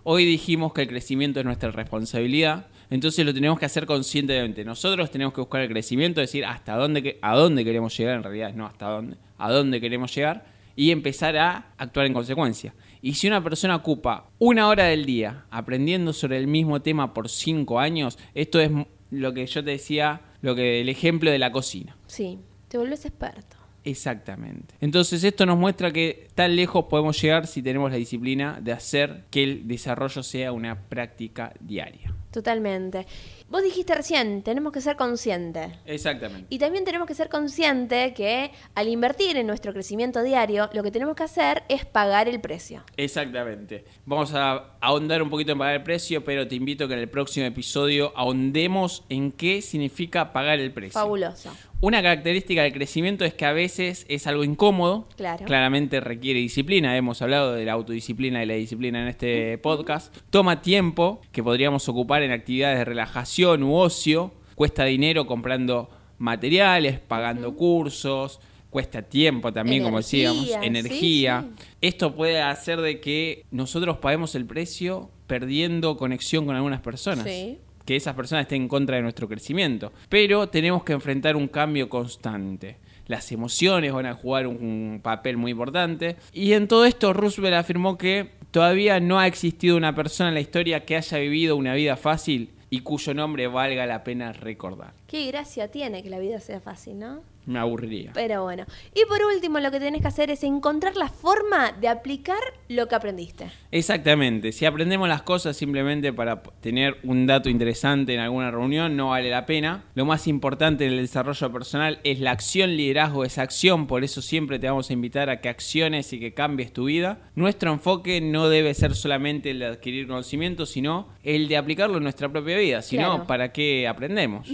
Hoy 0.03 0.25
dijimos 0.25 0.73
que 0.73 0.81
el 0.81 0.87
crecimiento 0.87 1.39
es 1.39 1.45
nuestra 1.45 1.69
responsabilidad. 1.71 2.67
Entonces 2.89 3.23
lo 3.23 3.33
tenemos 3.33 3.59
que 3.59 3.65
hacer 3.65 3.85
conscientemente. 3.85 4.65
Nosotros 4.65 5.11
tenemos 5.11 5.33
que 5.33 5.41
buscar 5.41 5.61
el 5.61 5.69
crecimiento, 5.69 6.21
decir 6.21 6.43
hasta 6.43 6.75
dónde, 6.75 7.19
a 7.21 7.35
dónde 7.35 7.63
queremos 7.63 7.95
llegar, 7.95 8.15
en 8.15 8.23
realidad 8.23 8.53
no 8.53 8.65
hasta 8.65 8.87
dónde, 8.87 9.17
a 9.37 9.51
dónde 9.51 9.79
queremos 9.79 10.13
llegar 10.15 10.57
y 10.75 10.91
empezar 10.91 11.35
a 11.37 11.73
actuar 11.77 12.05
en 12.05 12.13
consecuencia. 12.13 12.73
Y 13.01 13.13
si 13.13 13.27
una 13.27 13.43
persona 13.43 13.75
ocupa 13.75 14.29
una 14.39 14.67
hora 14.67 14.85
del 14.85 15.05
día 15.05 15.45
aprendiendo 15.49 16.13
sobre 16.13 16.37
el 16.37 16.47
mismo 16.47 16.81
tema 16.81 17.13
por 17.13 17.29
cinco 17.29 17.79
años, 17.79 18.17
esto 18.33 18.59
es 18.59 18.71
lo 19.11 19.33
que 19.33 19.45
yo 19.45 19.63
te 19.63 19.71
decía, 19.71 20.21
lo 20.41 20.55
que 20.55 20.81
el 20.81 20.89
ejemplo 20.89 21.31
de 21.31 21.39
la 21.39 21.51
cocina. 21.51 21.95
Sí, 22.07 22.39
te 22.67 22.77
vuelves 22.77 23.05
experto. 23.05 23.57
Exactamente. 23.83 24.75
Entonces 24.81 25.23
esto 25.23 25.45
nos 25.45 25.57
muestra 25.57 25.91
que 25.91 26.27
tan 26.35 26.57
lejos 26.57 26.85
podemos 26.89 27.21
llegar 27.21 27.47
si 27.47 27.61
tenemos 27.61 27.89
la 27.89 27.95
disciplina 27.95 28.59
de 28.61 28.73
hacer 28.73 29.23
que 29.31 29.43
el 29.43 29.67
desarrollo 29.67 30.23
sea 30.23 30.51
una 30.51 30.89
práctica 30.89 31.53
diaria. 31.61 32.13
Totalmente. 32.31 33.07
Vos 33.49 33.63
dijiste 33.63 33.95
recién, 33.95 34.41
tenemos 34.41 34.73
que 34.73 34.81
ser 34.81 34.97
conscientes. 34.97 35.71
Exactamente. 35.85 36.47
Y 36.49 36.59
también 36.59 36.83
tenemos 36.83 37.07
que 37.07 37.13
ser 37.13 37.29
conscientes 37.29 38.11
que 38.13 38.51
al 38.75 38.89
invertir 38.89 39.37
en 39.37 39.47
nuestro 39.47 39.71
crecimiento 39.71 40.21
diario, 40.21 40.69
lo 40.73 40.83
que 40.83 40.91
tenemos 40.91 41.15
que 41.15 41.23
hacer 41.23 41.63
es 41.69 41.85
pagar 41.85 42.27
el 42.27 42.41
precio. 42.41 42.83
Exactamente. 42.97 43.85
Vamos 44.05 44.33
a 44.33 44.75
ahondar 44.81 45.21
un 45.21 45.29
poquito 45.29 45.53
en 45.53 45.59
pagar 45.59 45.75
el 45.75 45.83
precio, 45.83 46.25
pero 46.25 46.45
te 46.45 46.55
invito 46.55 46.83
a 46.83 46.87
que 46.89 46.95
en 46.95 46.99
el 46.99 47.09
próximo 47.09 47.45
episodio 47.45 48.11
ahondemos 48.17 49.05
en 49.07 49.31
qué 49.31 49.61
significa 49.61 50.33
pagar 50.33 50.59
el 50.59 50.73
precio. 50.73 50.99
Fabuloso. 50.99 51.51
Una 51.79 52.01
característica 52.01 52.63
del 52.63 52.73
crecimiento 52.73 53.23
es 53.23 53.35
que 53.35 53.45
a 53.45 53.53
veces 53.53 54.07
es 54.09 54.25
algo 54.25 54.43
incómodo. 54.43 55.07
Claro. 55.15 55.45
Claramente 55.45 55.99
requiere 55.99 56.39
disciplina. 56.39 56.97
Hemos 56.97 57.21
hablado 57.21 57.53
de 57.53 57.65
la 57.65 57.73
autodisciplina 57.73 58.41
y 58.41 58.47
la 58.47 58.55
disciplina 58.55 58.99
en 59.03 59.07
este 59.07 59.59
podcast. 59.59 60.13
Toma 60.31 60.61
tiempo 60.61 61.21
que 61.31 61.43
podríamos 61.43 61.87
ocupar 61.87 62.23
en 62.23 62.31
actividades 62.31 62.79
de 62.79 62.85
relajación 62.85 63.36
u 63.45 63.73
ocio. 63.75 64.31
Cuesta 64.55 64.85
dinero 64.85 65.27
comprando 65.27 65.89
materiales, 66.17 66.99
pagando 66.99 67.55
cursos. 67.55 68.39
Cuesta 68.69 69.01
tiempo 69.01 69.53
también, 69.53 69.83
como 69.83 69.97
decíamos, 69.97 70.49
energía. 70.61 71.49
Esto 71.81 72.13
puede 72.13 72.41
hacer 72.41 72.81
de 72.81 72.99
que 72.99 73.45
nosotros 73.51 73.97
paguemos 73.97 74.35
el 74.35 74.45
precio 74.45 75.09
perdiendo 75.25 75.97
conexión 75.97 76.45
con 76.45 76.55
algunas 76.55 76.81
personas. 76.81 77.25
Sí 77.25 77.59
que 77.87 77.95
esas 77.95 78.15
personas 78.15 78.43
estén 78.43 78.63
en 78.63 78.67
contra 78.67 78.97
de 78.97 79.01
nuestro 79.01 79.29
crecimiento. 79.29 79.93
Pero 80.09 80.49
tenemos 80.49 80.83
que 80.83 80.91
enfrentar 80.91 81.37
un 81.37 81.47
cambio 81.47 81.87
constante. 81.87 82.75
Las 83.07 83.31
emociones 83.31 83.93
van 83.93 84.05
a 84.05 84.13
jugar 84.13 84.45
un 84.45 84.99
papel 85.01 85.37
muy 85.37 85.51
importante. 85.51 86.17
Y 86.33 86.51
en 86.51 86.67
todo 86.67 86.83
esto 86.83 87.13
Roosevelt 87.13 87.55
afirmó 87.55 87.97
que 87.97 88.31
todavía 88.51 88.99
no 88.99 89.19
ha 89.19 89.25
existido 89.25 89.77
una 89.77 89.95
persona 89.95 90.27
en 90.27 90.35
la 90.35 90.41
historia 90.41 90.83
que 90.83 90.97
haya 90.97 91.17
vivido 91.17 91.55
una 91.55 91.73
vida 91.75 91.95
fácil 91.95 92.49
y 92.69 92.81
cuyo 92.81 93.13
nombre 93.13 93.47
valga 93.47 93.85
la 93.85 94.03
pena 94.03 94.33
recordar. 94.33 94.93
Qué 95.07 95.27
gracia 95.27 95.69
tiene 95.69 96.03
que 96.03 96.09
la 96.09 96.19
vida 96.19 96.39
sea 96.39 96.59
fácil, 96.59 96.99
¿no? 96.99 97.21
Me 97.47 97.57
aburriría. 97.59 98.11
Pero 98.13 98.43
bueno. 98.43 98.65
Y 98.93 99.05
por 99.05 99.23
último, 99.23 99.59
lo 99.59 99.71
que 99.71 99.79
tenés 99.79 100.01
que 100.01 100.07
hacer 100.07 100.29
es 100.29 100.43
encontrar 100.43 100.95
la 100.97 101.07
forma 101.07 101.71
de 101.71 101.87
aplicar 101.87 102.37
lo 102.67 102.87
que 102.87 102.95
aprendiste. 102.95 103.47
Exactamente. 103.71 104.51
Si 104.51 104.65
aprendemos 104.65 105.07
las 105.07 105.21
cosas 105.21 105.55
simplemente 105.57 106.11
para 106.11 106.43
tener 106.43 106.97
un 107.03 107.25
dato 107.25 107.49
interesante 107.49 108.13
en 108.13 108.19
alguna 108.19 108.51
reunión, 108.51 108.95
no 108.97 109.09
vale 109.11 109.29
la 109.31 109.45
pena. 109.45 109.85
Lo 109.95 110.05
más 110.05 110.27
importante 110.27 110.85
en 110.85 110.91
el 110.93 110.97
desarrollo 110.99 111.51
personal 111.51 111.99
es 112.03 112.19
la 112.19 112.31
acción, 112.31 112.75
liderazgo 112.75 113.23
es 113.23 113.37
acción. 113.37 113.87
Por 113.87 114.03
eso 114.03 114.21
siempre 114.21 114.59
te 114.59 114.67
vamos 114.67 114.89
a 114.89 114.93
invitar 114.93 115.29
a 115.29 115.39
que 115.39 115.47
acciones 115.49 116.11
y 116.11 116.19
que 116.19 116.33
cambies 116.33 116.73
tu 116.73 116.85
vida. 116.85 117.19
Nuestro 117.35 117.71
enfoque 117.71 118.19
no 118.19 118.49
debe 118.49 118.73
ser 118.73 118.93
solamente 118.93 119.51
el 119.51 119.59
de 119.59 119.67
adquirir 119.67 120.05
conocimiento, 120.07 120.65
sino 120.65 121.07
el 121.23 121.47
de 121.47 121.55
aplicarlo 121.55 121.95
en 121.97 122.03
nuestra 122.03 122.27
propia 122.29 122.57
vida. 122.57 122.81
Si 122.81 122.97
no, 122.97 123.07
Claro. 123.11 123.27
¿para 123.27 123.53
qué 123.53 123.87
aprendemos? 123.87 124.49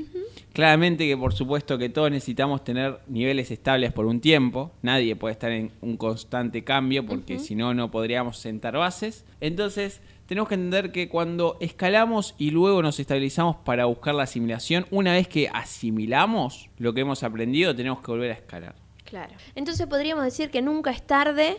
Claramente 0.54 1.08
que 1.08 1.18
por 1.18 1.34
supuesto 1.34 1.80
que 1.80 1.90
todos 1.90 2.12
necesitamos 2.12 2.64
tener 2.64 3.00
niveles 3.08 3.50
estables 3.50 3.92
por 3.92 4.06
un 4.06 4.22
tiempo. 4.22 4.72
Nadie 4.84 5.16
puede 5.16 5.34
estar 5.34 5.52
en 5.52 5.72
un 5.82 5.98
constante 5.98 6.64
cambio 6.64 7.06
porque 7.06 7.40
si 7.40 7.56
no, 7.56 7.74
no 7.74 7.90
podríamos 7.90 8.38
sentar 8.38 8.78
bases. 8.78 9.26
Entonces, 9.42 10.00
tenemos 10.28 10.48
que 10.48 10.56
entender 10.56 10.92
que 10.92 11.10
cuando 11.10 11.58
escalamos 11.60 12.36
y 12.38 12.52
luego 12.52 12.84
nos 12.84 13.00
estabilizamos 13.00 13.56
para 13.58 13.86
buscar 13.86 14.14
la 14.14 14.24
asimilación, 14.24 14.86
una 14.92 15.14
vez 15.14 15.28
que 15.28 15.50
asimilamos 15.50 16.70
lo 16.78 16.94
que 16.94 17.02
hemos 17.02 17.24
aprendido, 17.24 17.76
tenemos 17.76 18.02
que 18.02 18.12
volver 18.12 18.32
a 18.32 18.36
escalar. 18.36 18.76
Claro. 19.06 19.34
Entonces 19.56 19.88
podríamos 19.88 20.24
decir 20.24 20.52
que 20.52 20.62
nunca 20.62 20.92
es 20.92 21.02
tarde 21.02 21.58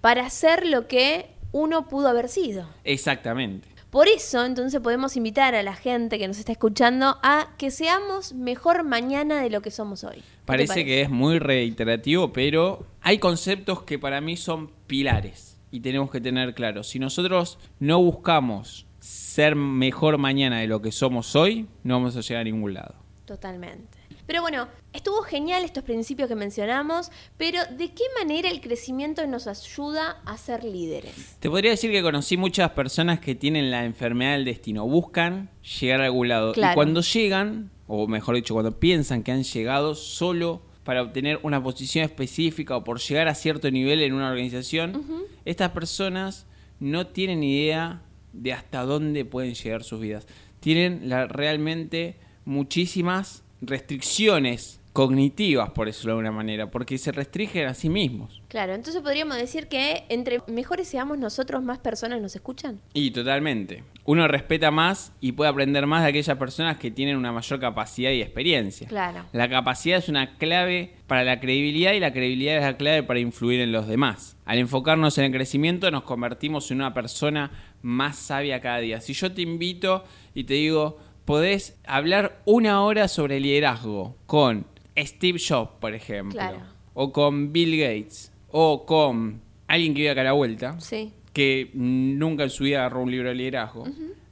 para 0.00 0.24
hacer 0.24 0.66
lo 0.66 0.86
que 0.86 1.26
uno 1.52 1.88
pudo 1.88 2.08
haber 2.08 2.28
sido. 2.28 2.68
Exactamente. 2.84 3.75
Por 3.90 4.08
eso, 4.08 4.44
entonces 4.44 4.80
podemos 4.80 5.16
invitar 5.16 5.54
a 5.54 5.62
la 5.62 5.74
gente 5.74 6.18
que 6.18 6.26
nos 6.28 6.38
está 6.38 6.52
escuchando 6.52 7.18
a 7.22 7.54
que 7.56 7.70
seamos 7.70 8.34
mejor 8.34 8.84
mañana 8.84 9.40
de 9.40 9.50
lo 9.50 9.62
que 9.62 9.70
somos 9.70 10.04
hoy. 10.04 10.16
¿Qué 10.16 10.22
te 10.22 10.46
Parece 10.46 10.84
que 10.84 11.02
es 11.02 11.10
muy 11.10 11.38
reiterativo, 11.38 12.32
pero 12.32 12.84
hay 13.00 13.18
conceptos 13.18 13.82
que 13.84 13.98
para 13.98 14.20
mí 14.20 14.36
son 14.36 14.70
pilares 14.86 15.56
y 15.70 15.80
tenemos 15.80 16.10
que 16.10 16.20
tener 16.20 16.54
claro. 16.54 16.82
Si 16.82 16.98
nosotros 16.98 17.58
no 17.78 18.02
buscamos 18.02 18.86
ser 18.98 19.54
mejor 19.54 20.18
mañana 20.18 20.60
de 20.60 20.66
lo 20.66 20.82
que 20.82 20.90
somos 20.90 21.36
hoy, 21.36 21.66
no 21.84 21.94
vamos 21.94 22.16
a 22.16 22.20
llegar 22.20 22.40
a 22.40 22.44
ningún 22.44 22.74
lado. 22.74 22.96
Totalmente. 23.24 23.95
Pero 24.26 24.42
bueno, 24.42 24.66
estuvo 24.92 25.22
genial 25.22 25.64
estos 25.64 25.84
principios 25.84 26.28
que 26.28 26.34
mencionamos, 26.34 27.10
pero 27.36 27.60
¿de 27.78 27.92
qué 27.92 28.02
manera 28.18 28.50
el 28.50 28.60
crecimiento 28.60 29.24
nos 29.26 29.46
ayuda 29.46 30.20
a 30.24 30.36
ser 30.36 30.64
líderes? 30.64 31.36
Te 31.38 31.48
podría 31.48 31.70
decir 31.70 31.92
que 31.92 32.02
conocí 32.02 32.36
muchas 32.36 32.70
personas 32.72 33.20
que 33.20 33.34
tienen 33.36 33.70
la 33.70 33.84
enfermedad 33.84 34.32
del 34.32 34.44
destino, 34.44 34.86
buscan 34.86 35.50
llegar 35.80 36.00
a 36.00 36.06
algún 36.06 36.28
lado 36.28 36.52
Claro. 36.52 36.72
y 36.72 36.74
cuando 36.74 37.02
llegan, 37.02 37.70
o 37.86 38.08
mejor 38.08 38.34
dicho, 38.34 38.54
cuando 38.54 38.80
piensan 38.80 39.22
que 39.22 39.30
han 39.32 39.44
llegado 39.44 39.94
solo 39.94 40.60
para 40.82 41.02
obtener 41.02 41.38
una 41.42 41.62
posición 41.62 42.04
específica 42.04 42.76
o 42.76 42.82
por 42.84 42.98
llegar 43.00 43.28
a 43.28 43.34
cierto 43.34 43.70
nivel 43.70 44.02
en 44.02 44.12
una 44.12 44.28
organización, 44.30 45.04
estas 45.44 45.70
personas 45.70 46.46
no 46.80 47.06
tienen 47.08 47.42
idea 47.44 48.02
de 48.32 48.52
hasta 48.52 48.82
dónde 48.82 49.24
pueden 49.24 49.54
llegar 49.54 49.82
sus 49.84 50.00
vidas. 50.00 50.26
Tienen 50.60 51.08
la- 51.08 51.26
realmente 51.26 52.16
muchísimas 52.44 53.42
restricciones 53.60 54.80
cognitivas, 54.96 55.72
por 55.72 55.88
eso 55.88 56.08
de 56.08 56.12
alguna 56.12 56.32
manera, 56.32 56.70
porque 56.70 56.96
se 56.96 57.12
restringen 57.12 57.66
a 57.66 57.74
sí 57.74 57.90
mismos. 57.90 58.40
Claro, 58.48 58.72
entonces 58.72 59.02
podríamos 59.02 59.36
decir 59.36 59.68
que 59.68 60.04
entre 60.08 60.40
mejores 60.46 60.88
seamos 60.88 61.18
nosotros, 61.18 61.62
más 61.62 61.76
personas 61.76 62.18
nos 62.22 62.34
escuchan. 62.34 62.80
Y 62.94 63.10
totalmente. 63.10 63.84
Uno 64.06 64.26
respeta 64.26 64.70
más 64.70 65.12
y 65.20 65.32
puede 65.32 65.50
aprender 65.50 65.86
más 65.86 66.02
de 66.02 66.08
aquellas 66.08 66.38
personas 66.38 66.78
que 66.78 66.90
tienen 66.90 67.18
una 67.18 67.30
mayor 67.30 67.60
capacidad 67.60 68.10
y 68.10 68.22
experiencia. 68.22 68.88
Claro. 68.88 69.26
La 69.34 69.50
capacidad 69.50 69.98
es 69.98 70.08
una 70.08 70.38
clave 70.38 70.94
para 71.06 71.24
la 71.24 71.40
credibilidad 71.40 71.92
y 71.92 72.00
la 72.00 72.14
credibilidad 72.14 72.56
es 72.56 72.62
la 72.62 72.78
clave 72.78 73.02
para 73.02 73.20
influir 73.20 73.60
en 73.60 73.72
los 73.72 73.86
demás. 73.86 74.38
Al 74.46 74.56
enfocarnos 74.56 75.18
en 75.18 75.24
el 75.24 75.32
crecimiento 75.32 75.90
nos 75.90 76.04
convertimos 76.04 76.70
en 76.70 76.78
una 76.78 76.94
persona 76.94 77.50
más 77.82 78.16
sabia 78.16 78.62
cada 78.62 78.78
día. 78.78 79.02
Si 79.02 79.12
yo 79.12 79.30
te 79.30 79.42
invito 79.42 80.04
y 80.32 80.44
te 80.44 80.54
digo, 80.54 80.98
podés 81.26 81.76
hablar 81.86 82.40
una 82.46 82.82
hora 82.82 83.08
sobre 83.08 83.38
liderazgo 83.40 84.16
con 84.26 84.66
Steve 84.96 85.38
Jobs, 85.46 85.72
por 85.80 85.92
ejemplo, 85.94 86.32
Claro. 86.38 86.60
o 86.94 87.12
con 87.12 87.52
Bill 87.52 87.78
Gates, 87.78 88.32
o 88.50 88.86
con 88.86 89.42
alguien 89.66 89.92
que 89.92 90.00
vive 90.00 90.10
acá 90.12 90.22
a 90.22 90.24
la 90.24 90.32
vuelta, 90.32 90.80
Sí. 90.80 91.12
que 91.34 91.70
nunca 91.74 92.44
en 92.44 92.50
su 92.50 92.64
vida 92.64 92.78
agarró 92.78 93.02
un 93.02 93.10
libro 93.10 93.28
de 93.28 93.34
liderazgo, 93.34 93.84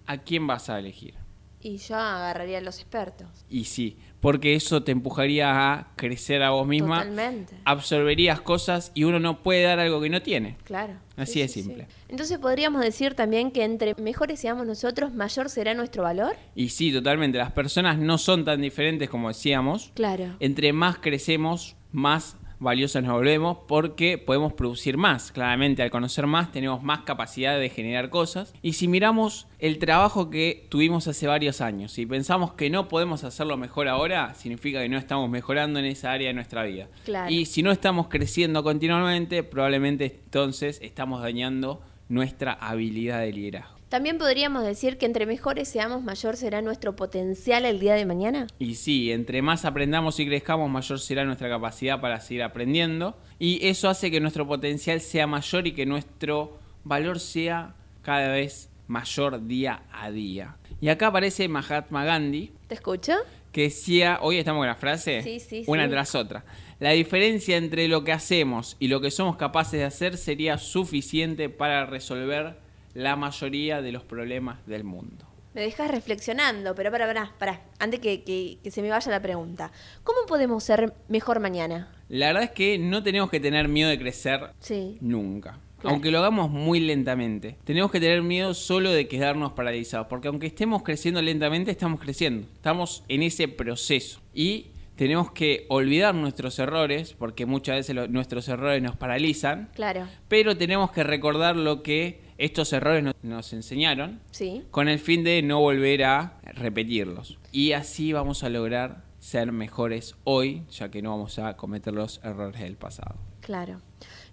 ¿a 0.06 0.18
quién 0.18 0.46
vas 0.46 0.70
a 0.70 0.78
elegir? 0.78 1.14
Y 1.60 1.76
yo 1.78 1.96
agarraría 1.96 2.58
a 2.58 2.60
los 2.60 2.78
expertos. 2.78 3.26
Y 3.50 3.64
sí, 3.64 3.98
porque 4.24 4.54
eso 4.54 4.82
te 4.82 4.90
empujaría 4.90 5.74
a 5.74 5.88
crecer 5.96 6.42
a 6.42 6.48
vos 6.48 6.66
misma, 6.66 7.00
Totalmente. 7.00 7.56
absorberías 7.66 8.40
cosas 8.40 8.90
y 8.94 9.04
uno 9.04 9.20
no 9.20 9.42
puede 9.42 9.64
dar 9.64 9.80
algo 9.80 10.00
que 10.00 10.08
no 10.08 10.22
tiene. 10.22 10.56
Claro. 10.64 10.94
Así 11.14 11.40
de 11.40 11.48
simple. 11.48 11.88
Entonces 12.08 12.38
podríamos 12.38 12.80
decir 12.80 13.12
también 13.12 13.50
que 13.50 13.64
entre 13.64 13.94
mejores 13.96 14.40
seamos 14.40 14.66
nosotros, 14.66 15.12
mayor 15.12 15.50
será 15.50 15.74
nuestro 15.74 16.04
valor. 16.04 16.36
Y 16.54 16.70
sí, 16.70 16.90
totalmente, 16.90 17.36
las 17.36 17.52
personas 17.52 17.98
no 17.98 18.16
son 18.16 18.46
tan 18.46 18.62
diferentes 18.62 19.10
como 19.10 19.28
decíamos. 19.28 19.92
Claro. 19.94 20.36
Entre 20.40 20.72
más 20.72 20.96
crecemos, 20.96 21.76
más 21.92 22.38
valiosas 22.64 23.04
nos 23.04 23.12
volvemos 23.12 23.58
porque 23.68 24.18
podemos 24.18 24.52
producir 24.54 24.96
más. 24.96 25.30
Claramente, 25.30 25.82
al 25.82 25.90
conocer 25.90 26.26
más, 26.26 26.50
tenemos 26.50 26.82
más 26.82 27.02
capacidad 27.02 27.58
de 27.58 27.68
generar 27.68 28.10
cosas. 28.10 28.52
Y 28.62 28.72
si 28.72 28.88
miramos 28.88 29.46
el 29.60 29.78
trabajo 29.78 30.30
que 30.30 30.66
tuvimos 30.70 31.06
hace 31.06 31.26
varios 31.26 31.60
años 31.60 31.96
y 31.98 32.06
pensamos 32.06 32.54
que 32.54 32.70
no 32.70 32.88
podemos 32.88 33.22
hacerlo 33.22 33.56
mejor 33.56 33.86
ahora, 33.86 34.34
significa 34.34 34.80
que 34.82 34.88
no 34.88 34.98
estamos 34.98 35.30
mejorando 35.30 35.78
en 35.78 35.84
esa 35.84 36.10
área 36.10 36.28
de 36.28 36.34
nuestra 36.34 36.64
vida. 36.64 36.88
Claro. 37.04 37.30
Y 37.30 37.46
si 37.46 37.62
no 37.62 37.70
estamos 37.70 38.08
creciendo 38.08 38.64
continuamente, 38.64 39.44
probablemente 39.44 40.20
entonces 40.24 40.80
estamos 40.82 41.22
dañando 41.22 41.82
nuestra 42.08 42.52
habilidad 42.52 43.20
de 43.20 43.32
liderazgo. 43.32 43.73
También 43.88 44.18
podríamos 44.18 44.64
decir 44.64 44.98
que 44.98 45.06
entre 45.06 45.24
mejores 45.26 45.68
seamos, 45.68 46.02
mayor 46.02 46.36
será 46.36 46.62
nuestro 46.62 46.96
potencial 46.96 47.64
el 47.64 47.78
día 47.78 47.94
de 47.94 48.06
mañana. 48.06 48.46
Y 48.58 48.74
sí, 48.74 49.12
entre 49.12 49.40
más 49.40 49.64
aprendamos 49.64 50.18
y 50.18 50.26
crezcamos, 50.26 50.68
mayor 50.68 50.98
será 50.98 51.24
nuestra 51.24 51.48
capacidad 51.48 52.00
para 52.00 52.20
seguir 52.20 52.42
aprendiendo. 52.42 53.16
Y 53.38 53.64
eso 53.68 53.88
hace 53.88 54.10
que 54.10 54.20
nuestro 54.20 54.46
potencial 54.48 55.00
sea 55.00 55.26
mayor 55.26 55.66
y 55.66 55.72
que 55.72 55.86
nuestro 55.86 56.58
valor 56.82 57.20
sea 57.20 57.74
cada 58.02 58.32
vez 58.32 58.68
mayor 58.88 59.46
día 59.46 59.82
a 59.92 60.10
día. 60.10 60.56
Y 60.80 60.88
acá 60.88 61.08
aparece 61.08 61.48
Mahatma 61.48 62.04
Gandhi, 62.04 62.52
¿Te 62.66 62.74
escucho? 62.74 63.12
que 63.52 63.62
decía, 63.62 64.18
hoy 64.20 64.38
estamos 64.38 64.60
con 64.60 64.66
la 64.66 64.74
frase, 64.74 65.22
Sí, 65.22 65.38
sí, 65.38 65.62
una 65.68 65.84
sí. 65.84 65.90
tras 65.90 66.14
otra. 66.16 66.44
La 66.80 66.90
diferencia 66.90 67.56
entre 67.56 67.86
lo 67.86 68.02
que 68.02 68.10
hacemos 68.12 68.76
y 68.80 68.88
lo 68.88 69.00
que 69.00 69.12
somos 69.12 69.36
capaces 69.36 69.78
de 69.78 69.84
hacer 69.84 70.16
sería 70.16 70.58
suficiente 70.58 71.48
para 71.48 71.86
resolver 71.86 72.56
la 72.94 73.16
mayoría 73.16 73.82
de 73.82 73.92
los 73.92 74.02
problemas 74.04 74.64
del 74.66 74.84
mundo. 74.84 75.26
Me 75.54 75.60
dejas 75.60 75.88
reflexionando, 75.90 76.74
pero 76.74 76.90
para, 76.90 77.06
para, 77.06 77.32
para, 77.38 77.62
antes 77.78 78.00
que, 78.00 78.24
que- 78.24 78.58
que 78.62 78.70
se 78.72 78.82
me 78.82 78.90
vaya 78.90 79.08
la 79.12 79.22
pregunta. 79.22 79.70
¿Cómo 80.02 80.18
podemos 80.26 80.64
ser 80.64 80.92
mejor 81.08 81.38
mañana? 81.38 81.92
La 82.08 82.26
verdad 82.28 82.42
es 82.44 82.50
que 82.50 82.76
no 82.78 83.02
tenemos 83.04 83.30
que 83.30 83.38
tener 83.38 83.68
miedo 83.68 83.88
de 83.88 83.98
crecer 83.98 84.50
Sí. 84.58 84.96
Nunca. 85.00 85.60
Claro. 85.78 85.94
Aunque 85.96 86.10
lo 86.10 86.18
hagamos 86.18 86.50
muy 86.50 86.80
lentamente. 86.80 87.56
Tenemos 87.64 87.90
que 87.92 88.00
tener 88.00 88.22
miedo 88.22 88.52
solo 88.54 88.90
de 88.90 89.06
quedarnos 89.06 89.52
paralizados. 89.52 90.06
Porque 90.08 90.28
aunque 90.28 90.46
estemos 90.48 90.82
creciendo 90.82 91.20
lentamente, 91.22 91.70
estamos 91.70 92.00
creciendo. 92.00 92.48
Estamos 92.54 93.04
en 93.08 93.22
ese 93.22 93.46
proceso. 93.48 94.20
Y 94.32 94.68
tenemos 94.96 95.30
que 95.32 95.66
olvidar 95.68 96.14
nuestros 96.14 96.58
errores, 96.58 97.12
porque 97.18 97.44
muchas 97.46 97.76
veces 97.76 97.94
lo- 97.94 98.08
nuestros 98.08 98.48
errores 98.48 98.82
nos 98.82 98.96
paralizan. 98.96 99.68
Claro. 99.74 100.08
Pero 100.28 100.56
tenemos 100.56 100.90
que 100.90 101.04
recordar 101.04 101.54
lo 101.54 101.82
que 101.82 102.23
estos 102.38 102.72
errores 102.72 103.02
nos, 103.04 103.14
nos 103.22 103.52
enseñaron 103.52 104.20
Sí. 104.30 104.62
con 104.70 104.88
el 104.88 104.98
fin 104.98 105.24
de 105.24 105.42
no 105.42 105.60
volver 105.60 106.04
a 106.04 106.38
repetirlos. 106.44 107.38
Y 107.52 107.72
así 107.72 108.12
vamos 108.12 108.42
a 108.44 108.48
lograr 108.48 109.04
ser 109.18 109.52
mejores 109.52 110.14
hoy, 110.24 110.64
ya 110.70 110.90
que 110.90 111.00
no 111.02 111.10
vamos 111.10 111.38
a 111.38 111.56
cometer 111.56 111.94
los 111.94 112.20
errores 112.24 112.60
del 112.60 112.76
pasado. 112.76 113.16
Claro. 113.40 113.80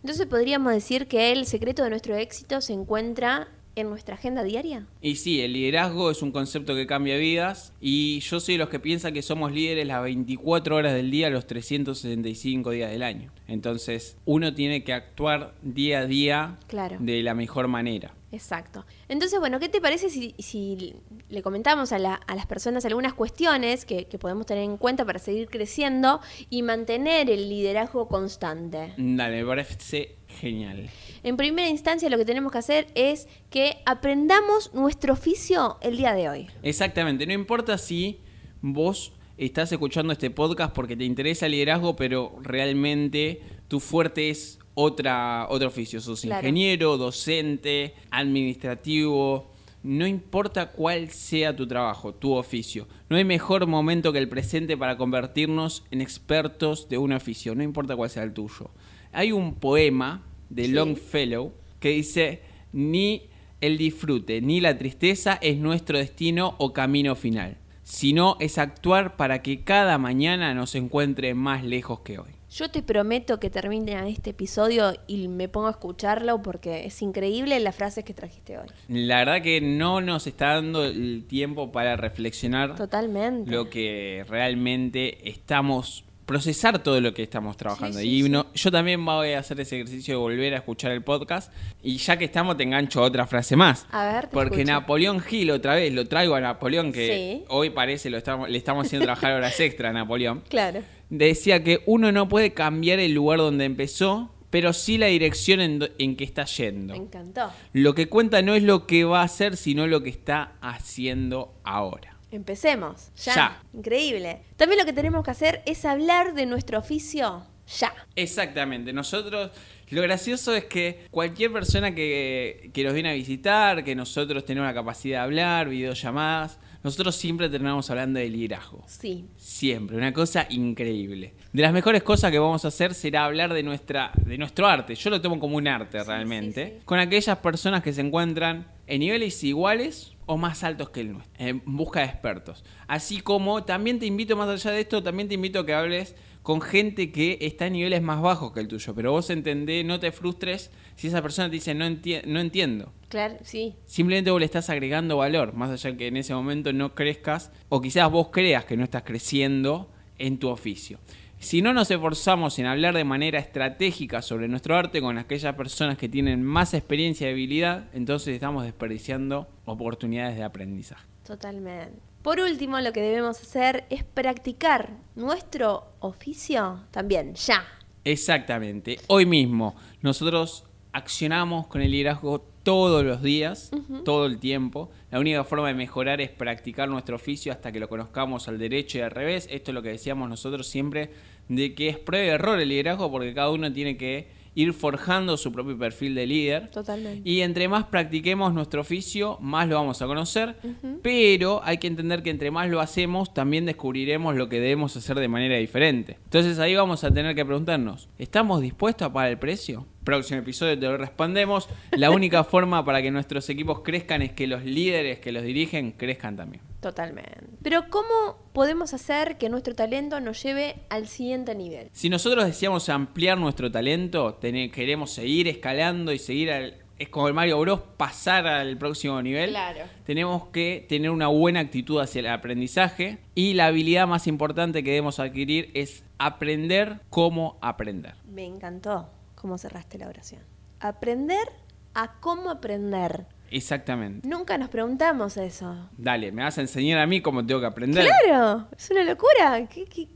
Entonces 0.02 0.26
podríamos 0.26 0.74
decir 0.74 1.08
que 1.08 1.32
el 1.32 1.46
secreto 1.46 1.84
de 1.84 1.90
nuestro 1.92 2.16
éxito 2.16 2.60
se 2.62 2.74
encuentra 2.74 3.48
en 3.76 3.90
nuestra 3.90 4.16
agenda 4.16 4.44
diaria. 4.44 4.86
Y 5.02 5.16
sí, 5.16 5.42
el 5.42 5.54
liderazgo 5.54 6.12
es 6.12 6.22
un 6.22 6.32
concepto 6.32 6.76
que 6.76 6.86
cambia 6.88 7.18
vidas 7.18 7.74
y 7.80 8.20
yo 8.20 8.40
soy 8.40 8.56
de 8.56 8.60
los 8.60 8.70
que 8.70 8.80
piensan 8.80 9.14
que 9.14 9.22
somos 9.22 9.52
líderes 9.52 9.88
las 9.88 10.04
24 10.04 10.76
horas 10.76 10.94
del 10.94 11.10
día, 11.12 11.30
los 11.30 11.48
365 11.48 12.72
días 12.72 12.92
del 12.92 13.04
año. 13.04 13.32
Entonces, 13.48 14.18
uno 14.26 14.54
tiene 14.54 14.84
que 14.84 14.94
actuar 14.94 15.56
día 15.62 16.00
a 16.00 16.06
día 16.06 16.60
Claro. 16.68 16.98
de 17.00 17.24
la 17.24 17.34
mejor 17.34 17.68
manera. 17.68 18.14
Exacto. 18.32 18.86
Entonces, 19.10 19.40
bueno, 19.40 19.60
¿qué 19.60 19.68
te 19.68 19.82
parece 19.82 20.10
si, 20.10 20.34
si 20.40 20.96
le 21.30 21.42
comentamos 21.42 21.92
a, 21.92 22.00
la- 22.00 22.16
a 22.16 22.36
las 22.36 22.46
personas 22.46 22.86
algunas 22.86 23.14
cuestiones 23.14 23.86
que, 23.86 24.06
que 24.06 24.18
podemos 24.18 24.46
tener 24.46 24.64
en 24.64 24.78
cuenta 24.78 25.04
para 25.06 25.20
seguir 25.20 25.50
creciendo 25.50 26.22
y 26.50 26.62
mantener 26.64 27.30
el 27.30 27.50
liderazgo 27.50 28.08
constante? 28.08 28.94
Dale, 28.98 29.42
me 29.42 29.46
parece 29.46 30.16
genial. 30.28 30.90
En 31.24 31.36
primera 31.36 31.68
instancia, 31.68 32.10
lo 32.10 32.18
que 32.18 32.26
tenemos 32.26 32.52
que 32.52 32.58
hacer 32.60 32.88
es 32.96 33.28
que 33.50 33.78
aprendamos 33.86 34.74
nuestro 34.74 35.14
oficio 35.14 35.78
el 35.82 35.98
día 35.98 36.14
de 36.14 36.30
hoy. 36.30 36.48
Exactamente, 36.64 37.26
no 37.28 37.34
importa 37.34 37.78
si 37.78 38.20
vos 38.62 39.12
estás 39.38 39.72
escuchando 39.72 40.14
este 40.14 40.30
podcast 40.30 40.74
porque 40.74 40.96
te 40.96 41.04
interesa 41.04 41.48
el 41.48 41.52
liderazgo, 41.54 41.96
pero 41.96 42.36
realmente 42.42 43.42
tu 43.68 43.80
fuerte 43.80 44.30
es 44.30 44.60
otra, 44.74 45.48
otro 45.50 45.68
oficio. 45.68 46.00
Sos 46.02 46.22
Claro. 46.22 46.42
ingeniero, 46.48 46.98
docente, 46.98 47.94
administrativo. 48.10 49.50
No 49.84 50.06
importa 50.06 50.72
cuál 50.72 51.10
sea 51.10 51.56
tu 51.56 51.68
trabajo, 51.68 52.14
tu 52.14 52.34
oficio. 52.34 52.88
No 53.10 53.18
hay 53.18 53.26
mejor 53.26 53.66
momento 53.66 54.14
que 54.14 54.20
el 54.20 54.30
presente 54.30 54.78
para 54.78 54.96
convertirnos 54.96 55.84
en 55.90 56.02
expertos 56.02 56.88
de 56.88 57.00
un 57.00 57.14
oficio, 57.14 57.56
no 57.56 57.64
importa 57.64 57.96
cuál 57.96 58.10
sea 58.12 58.24
el 58.24 58.34
tuyo. 58.34 58.70
Hay 59.12 59.32
un 59.32 59.56
poema 59.56 60.22
de 60.50 60.66
Sí. 60.66 60.72
Longfellow 60.72 61.52
que 61.80 61.90
dice, 61.90 62.42
ni 62.74 63.24
el 63.60 63.78
disfrute 63.78 64.42
ni 64.42 64.60
la 64.62 64.78
tristeza 64.78 65.38
es 65.42 65.58
nuestro 65.58 65.98
destino 65.98 66.56
o 66.60 66.74
camino 66.74 67.16
final, 67.16 67.58
sino 67.84 68.38
es 68.40 68.58
actuar 68.60 69.16
para 69.18 69.42
que 69.42 69.62
cada 69.64 69.98
mañana 69.98 70.54
nos 70.54 70.76
encuentre 70.76 71.34
más 71.34 71.64
lejos 71.64 72.02
que 72.02 72.20
hoy. 72.20 72.32
Yo 72.54 72.70
te 72.70 72.84
prometo 72.84 73.40
que 73.40 73.50
termine 73.50 74.10
este 74.10 74.32
episodio 74.32 74.94
y 75.08 75.30
me 75.30 75.48
pongo 75.48 75.68
a 75.68 75.72
escucharlo 75.72 76.42
porque 76.42 76.86
es 76.86 77.02
increíble 77.02 77.58
las 77.62 77.74
frases 77.74 78.04
que 78.04 78.14
trajiste 78.14 78.58
hoy. 78.58 78.68
La 78.90 79.20
verdad 79.20 79.42
que 79.42 79.62
no 79.62 80.02
nos 80.02 80.28
está 80.28 80.56
dando 80.56 80.84
el 80.84 81.24
tiempo 81.30 81.72
para 81.72 81.96
reflexionar 81.96 82.76
Totalmente. 82.76 83.50
lo 83.50 83.70
que 83.70 84.26
realmente 84.28 85.30
estamos 85.30 86.04
procesar 86.32 86.82
todo 86.82 87.02
lo 87.02 87.14
que 87.14 87.24
estamos 87.24 87.58
trabajando. 87.58 88.00
Sí, 88.00 88.06
sí, 88.06 88.20
y 88.20 88.24
sí. 88.24 88.44
yo 88.54 88.72
también 88.72 89.04
voy 89.04 89.34
a 89.34 89.40
hacer 89.40 89.60
ese 89.60 89.76
ejercicio 89.76 90.14
de 90.14 90.18
volver 90.18 90.54
a 90.54 90.58
escuchar 90.58 90.94
el 90.94 91.04
podcast. 91.04 91.52
Y 91.84 91.98
ya 91.98 92.16
que 92.16 92.24
estamos, 92.24 92.56
te 92.56 92.64
engancho 92.64 93.02
otra 93.02 93.28
frase 93.28 93.58
más. 93.58 93.86
A 93.92 94.06
ver, 94.06 94.28
te 94.28 94.34
Porque 94.34 94.62
escucho. 94.62 94.72
Napoleón 94.72 95.20
Gil, 95.20 95.52
otra 95.52 95.76
vez, 95.76 95.94
lo 95.94 96.08
traigo 96.08 96.36
a 96.36 96.40
Napoleón, 96.40 96.94
que 96.94 97.44
hoy 97.50 97.70
parece 97.72 98.10
lo 98.10 98.18
estamos, 98.18 98.50
le 98.50 98.58
estamos 98.58 98.86
haciendo 98.86 99.04
trabajar 99.06 99.34
horas 99.34 99.60
extra 99.60 99.90
a 99.90 99.94
Napoleón. 99.94 100.44
Claro. 100.48 100.82
Decía 101.10 101.64
que 101.64 101.84
uno 101.86 102.14
no 102.14 102.30
puede 102.30 102.54
cambiar 102.54 103.00
el 103.00 103.14
lugar 103.14 103.40
donde 103.40 103.66
empezó, 103.66 104.32
pero 104.50 104.72
sí 104.72 104.98
la 104.98 105.08
dirección 105.08 105.60
en, 105.60 105.90
en 105.98 106.16
que 106.16 106.24
está 106.24 106.46
yendo. 106.46 106.94
Me 106.94 107.00
encantó. 107.00 107.52
Lo 107.74 107.94
que 107.94 108.08
cuenta 108.08 108.42
no 108.42 108.56
es 108.56 108.64
lo 108.64 108.88
que 108.88 109.04
va 109.04 109.20
a 109.20 109.26
hacer, 109.26 109.58
sino 109.58 109.86
lo 109.86 110.02
que 110.02 110.10
está 110.10 110.54
haciendo 110.62 111.54
ahora. 111.66 112.11
Empecemos. 112.32 113.12
Ya. 113.24 113.36
Ya. 113.36 113.64
Increíble. 113.74 114.42
También 114.58 114.80
lo 114.80 114.86
que 114.86 114.94
tenemos 114.94 115.24
que 115.24 115.32
hacer 115.32 115.62
es 115.66 115.86
hablar 115.86 116.34
de 116.34 116.46
nuestro 116.46 116.80
oficio 116.80 117.46
ya. 117.80 117.94
Exactamente. 118.16 118.94
Nosotros, 118.94 119.52
lo 119.90 120.02
gracioso 120.02 120.56
es 120.56 120.66
que 120.66 121.06
cualquier 121.12 121.52
persona 121.52 121.94
que, 121.94 122.70
que 122.74 122.84
nos 122.84 122.94
viene 122.94 123.12
a 123.12 123.14
visitar, 123.14 123.84
que 123.84 123.96
nosotros 123.96 124.46
tenemos 124.46 124.68
la 124.68 124.74
capacidad 124.74 125.20
de 125.20 125.24
hablar, 125.24 125.70
videollamadas, 125.70 126.60
nosotros 126.84 127.16
siempre 127.16 127.50
terminamos 127.50 127.90
hablando 127.90 128.20
de 128.20 128.30
liderazgo. 128.30 128.84
Sí. 128.88 129.26
Siempre, 129.38 129.98
una 129.98 130.14
cosa 130.14 130.48
increíble. 130.50 131.34
De 131.54 131.62
las 131.62 131.74
mejores 131.74 132.04
cosas 132.04 132.32
que 132.32 132.40
vamos 132.40 132.66
a 132.66 132.70
hacer 132.70 132.94
será 132.94 133.26
hablar 133.26 133.54
de 133.54 133.64
nuestra, 133.64 134.12
de 134.26 134.38
nuestro 134.38 134.68
arte. 134.68 134.96
Yo 134.96 135.10
lo 135.10 135.22
tomo 135.22 135.40
como 135.40 135.58
un 135.58 135.68
arte 135.68 136.04
realmente. 136.04 136.66
sí, 136.66 136.74
sí. 136.78 136.82
Con 136.86 137.00
aquellas 137.00 137.38
personas 137.38 137.84
que 137.84 137.94
se 137.94 138.02
encuentran 138.02 138.68
en 138.88 139.00
niveles 139.00 139.44
iguales 139.44 140.14
o 140.26 140.38
más 140.38 140.64
altos 140.64 140.90
que 140.90 141.02
el 141.02 141.14
nuestro, 141.14 141.34
en 141.38 141.62
busca 141.66 142.02
de 142.02 142.08
expertos. 142.08 142.64
Así 142.88 143.22
como 143.22 143.64
también 143.64 144.00
te 144.00 144.06
invito, 144.06 144.36
más 144.36 144.50
allá 144.50 144.72
de 144.72 144.82
esto, 144.82 145.04
también 145.04 145.28
te 145.28 145.36
invito 145.36 145.60
a 145.60 145.66
que 145.66 145.74
hables 145.74 146.16
con 146.44 146.62
gente 146.62 147.12
que 147.12 147.38
está 147.42 147.68
en 147.68 147.74
niveles 147.74 148.02
más 148.02 148.22
bajos 148.22 148.52
que 148.54 148.60
el 148.60 148.68
tuyo. 148.68 148.96
Pero 148.96 149.12
vos 149.12 149.30
entendés, 149.30 149.86
no 149.86 150.00
te 150.00 150.12
frustres 150.12 150.72
si 150.96 151.08
esa 151.08 151.22
persona 151.22 151.50
te 151.50 151.56
dice 151.56 151.74
no, 151.76 151.86
enti- 151.86 152.24
no 152.26 152.40
entiendo. 152.40 152.92
Claro, 153.10 153.38
sí. 153.44 153.76
Simplemente 153.86 154.32
vos 154.32 154.40
le 154.40 154.46
estás 154.46 154.70
agregando 154.70 155.18
valor, 155.18 155.54
más 155.54 155.70
allá 155.70 155.96
que 155.98 156.08
en 156.08 156.18
ese 156.18 156.34
momento 156.34 156.72
no 156.74 156.96
crezcas 156.96 157.52
o 157.70 157.82
quizás 157.82 158.10
vos 158.12 158.30
creas 158.30 158.66
que 158.66 158.78
no 158.78 158.84
estás 158.84 159.04
creciendo 159.04 159.92
en 160.18 160.38
tu 160.40 160.50
oficio. 160.50 161.00
Si 161.40 161.64
no 161.64 161.74
nos 161.74 161.90
esforzamos 161.90 162.60
en 162.60 162.68
hablar 162.68 162.94
de 162.96 163.04
manera 163.04 163.40
estratégica 163.40 164.22
sobre 164.22 164.48
nuestro 164.48 164.76
arte 164.76 165.02
con 165.02 165.18
aquellas 165.18 165.56
personas 165.56 165.98
que 165.98 166.08
tienen 166.08 166.44
más 166.44 166.76
experiencia 166.76 167.28
y 167.28 167.32
habilidad, 167.34 167.86
entonces 167.94 168.36
estamos 168.36 168.64
desperdiciando 168.64 169.48
oportunidades 169.66 170.38
de 170.38 170.44
aprendizaje. 170.44 171.04
Totalmente. 171.26 171.98
Por 172.22 172.40
último, 172.40 172.80
lo 172.80 172.94
que 172.94 173.02
debemos 173.02 173.42
hacer 173.42 173.86
es 173.90 174.04
practicar 174.04 174.92
nuestro 175.16 175.88
oficio 176.00 176.82
también, 176.92 177.34
ya. 177.34 177.66
Exactamente. 178.04 179.00
Hoy 179.08 179.26
mismo 179.26 179.76
nosotros 180.02 180.66
accionamos 180.92 181.66
con 181.66 181.82
el 181.82 181.90
liderazgo 181.90 182.46
todos 182.62 183.04
los 183.04 183.24
días, 183.24 183.72
todo 184.06 184.28
el 184.28 184.38
tiempo. 184.38 184.92
La 185.10 185.20
única 185.20 185.44
forma 185.44 185.70
de 185.70 185.74
mejorar 185.74 186.22
es 186.22 186.30
practicar 186.30 186.88
nuestro 186.90 187.16
oficio 187.16 187.52
hasta 187.52 187.72
que 187.72 187.80
lo 187.80 187.90
conozcamos 187.90 188.48
al 188.48 188.60
derecho 188.60 189.00
y 189.00 189.02
al 189.02 189.12
revés. 189.12 189.48
Esto 189.50 189.72
es 189.72 189.76
lo 189.76 189.82
que 189.82 189.90
decíamos 189.90 190.30
nosotros 190.30 190.68
siempre, 190.68 191.10
de 191.50 191.74
que 191.74 191.90
es 191.90 191.98
prueba 191.98 192.26
y 192.26 192.30
error 192.30 192.60
el 192.60 192.70
liderazgo 192.70 193.10
porque 193.10 193.34
cada 193.34 193.50
uno 193.50 193.74
tiene 193.74 193.98
que 193.98 194.28
ir 194.56 194.74
forjando 194.74 195.38
su 195.38 195.52
propio 195.52 195.78
perfil 195.78 196.16
de 196.16 196.28
líder. 196.28 196.70
Totalmente. 196.70 197.30
Y 197.30 197.42
entre 197.42 197.68
más 197.68 197.86
practiquemos 197.86 198.54
nuestro 198.54 198.82
oficio, 198.82 199.38
más 199.40 199.68
lo 199.68 199.76
vamos 199.76 200.02
a 200.02 200.08
conocer. 200.08 200.56
Pero 201.02 201.62
hay 201.64 201.78
que 201.78 201.88
entender 201.88 202.24
que 202.24 202.30
entre 202.30 202.52
más 202.52 202.70
lo 202.70 202.82
hacemos, 202.82 203.34
también 203.34 203.66
descubriremos 203.66 204.36
lo 204.36 204.50
que 204.50 204.60
debemos 204.60 204.96
hacer 204.98 205.20
de 205.20 205.28
manera 205.28 205.56
diferente. 205.58 206.18
Entonces 206.24 206.60
ahí 206.60 206.76
vamos 206.76 207.04
a 207.04 207.12
tener 207.12 207.36
que 207.36 207.46
preguntarnos, 207.46 208.10
¿estamos 208.18 208.62
dispuestos 208.62 209.08
a 209.08 209.14
pagar 209.14 209.32
el 209.32 209.40
precio? 209.40 209.86
Próximo 210.04 210.40
episodio 210.40 210.78
te 210.78 210.86
lo 210.88 210.98
respondemos. 210.98 211.70
La 211.92 212.12
única 212.12 212.44
forma 212.52 212.84
para 212.84 213.02
que 213.02 213.12
nuestros 213.12 213.50
equipos 213.50 213.82
crezcan 213.82 214.22
es 214.22 214.34
que 214.34 214.48
los 214.48 214.64
líderes 214.66 215.20
que 215.20 215.32
los 215.32 215.44
dirigen 215.44 215.92
crezcan 215.92 216.36
también. 216.36 216.71
Totalmente. 216.82 217.46
Pero 217.64 217.90
¿cómo 217.90 218.50
podemos 218.54 218.94
hacer 218.94 219.38
que 219.38 219.48
nuestro 219.50 219.76
talento 219.76 220.20
nos 220.20 220.42
lleve 220.44 220.84
al 220.90 221.08
siguiente 221.08 221.56
nivel? 221.56 221.90
Si 221.94 222.10
nosotros 222.10 222.44
deseamos 222.46 222.90
ampliar 222.90 223.38
nuestro 223.38 223.72
talento, 223.72 224.34
tener- 224.34 224.72
queremos 224.72 225.12
seguir 225.12 225.48
escalando 225.48 226.12
y 226.12 226.18
seguir 226.20 226.52
al, 226.52 226.78
es 226.98 227.10
como 227.10 227.28
el 227.28 227.34
Mario 227.36 227.60
Bros, 227.60 227.82
pasar 227.98 228.48
al 228.48 228.78
próximo 228.78 229.22
nivel. 229.22 229.52
Claro. 229.52 229.82
Tenemos 230.06 230.48
que 230.48 230.84
tener 230.90 231.12
una 231.12 231.28
buena 231.28 231.60
actitud 231.60 232.02
hacia 232.02 232.20
el 232.20 232.28
aprendizaje 232.28 233.20
y 233.36 233.54
la 233.54 233.68
habilidad 233.68 234.08
más 234.08 234.26
importante 234.28 234.84
que 234.84 234.90
debemos 234.90 235.20
adquirir 235.20 235.70
es 235.76 236.04
aprender 236.18 237.00
cómo 237.12 237.58
aprender. 237.62 238.16
Me 238.28 238.46
encantó 238.46 239.10
cómo 239.36 239.58
cerraste 239.60 239.98
la 240.00 240.08
oración. 240.08 240.42
Aprender 240.80 241.48
a 241.94 242.20
cómo 242.20 242.50
aprender. 242.50 243.26
Exactamente. 243.52 244.28
Nunca 244.28 244.58
nos 244.58 244.70
preguntamos 244.70 245.38
eso. 245.38 245.90
Dale, 245.98 246.32
me 246.32 246.44
vas 246.44 246.58
a 246.58 246.62
enseñar 246.62 247.00
a 247.00 247.06
mí 247.06 247.22
cómo 247.22 247.46
tengo 247.46 247.60
que 247.60 247.68
aprender. 247.68 248.08
Claro, 248.26 248.68
es 248.78 248.90
una 248.90 249.04
locura. 249.04 249.68
¿Qué, 249.68 249.86
qué, 249.86 250.08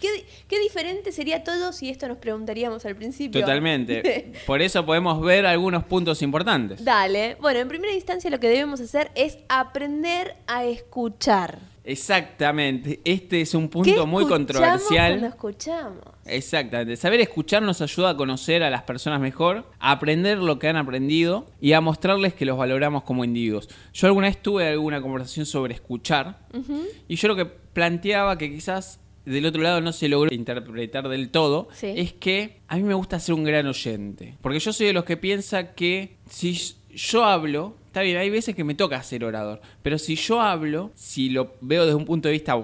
qué- 0.00 0.24
qué 0.48 0.60
diferente 0.60 1.10
sería 1.12 1.42
todo 1.44 1.72
si 1.72 1.90
esto 1.90 2.06
nos 2.08 2.18
preguntaríamos 2.18 2.86
al 2.86 2.94
principio? 2.96 3.40
Totalmente. 3.40 4.32
Por 4.46 4.62
eso 4.62 4.86
podemos 4.86 5.20
ver 5.20 5.44
algunos 5.44 5.84
puntos 5.84 6.22
importantes. 6.22 6.84
Dale. 6.84 7.36
Bueno, 7.40 7.60
en 7.60 7.68
primera 7.68 7.92
instancia 7.92 8.30
lo 8.30 8.38
que 8.40 8.48
debemos 8.48 8.80
hacer 8.80 9.10
es 9.14 9.38
aprender 9.48 10.36
a 10.46 10.64
escuchar. 10.64 11.58
Exactamente. 11.84 13.00
Este 13.04 13.40
es 13.40 13.54
un 13.54 13.68
¿Qué 13.68 13.72
punto 13.72 14.06
muy 14.06 14.26
controversial. 14.26 15.12
Cuando 15.18 15.26
escuchamos. 15.28 15.98
Exactamente. 16.26 16.96
Saber 16.96 17.20
escuchar 17.20 17.62
nos 17.62 17.80
ayuda 17.80 18.10
a 18.10 18.16
conocer 18.16 18.62
a 18.62 18.70
las 18.70 18.82
personas 18.82 19.20
mejor, 19.20 19.64
a 19.78 19.92
aprender 19.92 20.38
lo 20.38 20.58
que 20.58 20.68
han 20.68 20.76
aprendido 20.76 21.46
y 21.60 21.72
a 21.72 21.80
mostrarles 21.80 22.34
que 22.34 22.44
los 22.46 22.56
valoramos 22.56 23.04
como 23.04 23.24
individuos. 23.24 23.68
Yo 23.92 24.06
alguna 24.06 24.28
vez 24.28 24.40
tuve 24.42 24.68
alguna 24.68 25.00
conversación 25.02 25.46
sobre 25.46 25.74
escuchar 25.74 26.38
y 27.08 27.16
yo 27.16 27.28
lo 27.28 27.36
que 27.36 27.44
planteaba 27.44 28.38
que 28.38 28.50
quizás 28.50 29.00
del 29.26 29.46
otro 29.46 29.62
lado 29.62 29.80
no 29.80 29.92
se 29.92 30.08
logró 30.08 30.34
interpretar 30.34 31.08
del 31.08 31.30
todo 31.30 31.68
Sí. 31.72 31.92
es 31.96 32.12
que 32.12 32.60
a 32.68 32.76
mí 32.76 32.82
me 32.82 32.94
gusta 32.94 33.18
ser 33.20 33.34
un 33.34 33.44
gran 33.44 33.66
oyente. 33.66 34.36
Porque 34.42 34.58
yo 34.60 34.72
soy 34.72 34.86
de 34.88 34.92
los 34.92 35.04
que 35.04 35.16
piensa 35.16 35.74
que 35.74 36.16
si 36.28 36.58
yo 36.94 37.24
hablo, 37.24 37.76
está 37.94 38.02
bien, 38.02 38.16
hay 38.16 38.28
veces 38.28 38.56
que 38.56 38.64
me 38.64 38.74
toca 38.74 39.00
ser 39.04 39.24
orador, 39.24 39.60
pero 39.80 39.98
si 39.98 40.16
yo 40.16 40.40
hablo, 40.40 40.90
si 40.96 41.28
lo 41.30 41.54
veo 41.60 41.84
desde 41.84 41.94
un 41.94 42.04
punto 42.04 42.26
de 42.26 42.32
vista 42.32 42.60